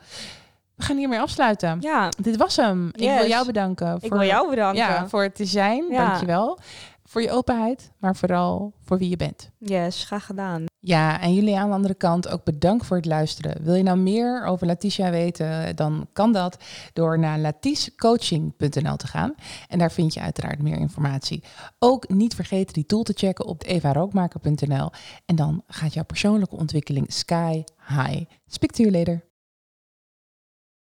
We 0.74 0.82
gaan 0.82 0.96
hiermee 0.96 1.20
afsluiten. 1.20 1.76
Ja, 1.80 2.08
Dit 2.20 2.36
was 2.36 2.56
hem. 2.56 2.88
Ik 2.92 3.10
wil 3.18 3.26
jou 3.28 3.46
bedanken. 3.46 3.94
ik 4.00 4.08
voor, 4.08 4.18
wil 4.18 4.26
jou 4.26 4.48
bedanken. 4.50 4.78
Ja, 4.82 5.08
voor 5.08 5.22
het 5.22 5.34
te 5.34 5.44
zijn. 5.44 5.84
Dankjewel. 5.90 6.58
Voor 7.04 7.22
je 7.22 7.30
openheid, 7.30 7.90
maar 7.98 8.16
vooral 8.16 8.72
voor 8.84 8.98
wie 8.98 9.08
je 9.08 9.16
bent. 9.16 9.50
Yes, 9.58 10.04
graag 10.04 10.26
gedaan. 10.26 10.64
Ja, 10.80 11.20
en 11.20 11.34
jullie 11.34 11.56
aan 11.58 11.68
de 11.68 11.74
andere 11.74 11.94
kant 11.94 12.28
ook 12.28 12.44
bedankt 12.44 12.86
voor 12.86 12.96
het 12.96 13.06
luisteren. 13.06 13.62
Wil 13.62 13.74
je 13.74 13.82
nou 13.82 13.98
meer 13.98 14.44
over 14.44 14.66
Letitia 14.66 15.10
weten, 15.10 15.76
dan 15.76 16.08
kan 16.12 16.32
dat 16.32 16.56
door 16.92 17.18
naar 17.18 17.38
laticecoaching.nl 17.38 18.96
te 18.96 19.06
gaan. 19.06 19.34
En 19.68 19.78
daar 19.78 19.92
vind 19.92 20.14
je 20.14 20.20
uiteraard 20.20 20.62
meer 20.62 20.78
informatie. 20.78 21.42
Ook 21.78 22.08
niet 22.08 22.34
vergeten 22.34 22.74
die 22.74 22.86
tool 22.86 23.02
te 23.02 23.12
checken 23.16 23.46
op 23.46 23.62
evarookmaker.nl. 23.62 24.90
En 25.26 25.36
dan 25.36 25.62
gaat 25.66 25.94
jouw 25.94 26.04
persoonlijke 26.04 26.56
ontwikkeling 26.56 27.12
sky 27.12 27.64
high. 27.88 28.24
Speak 28.46 28.70
to 28.70 28.82
you 28.82 28.96
later. 28.96 29.27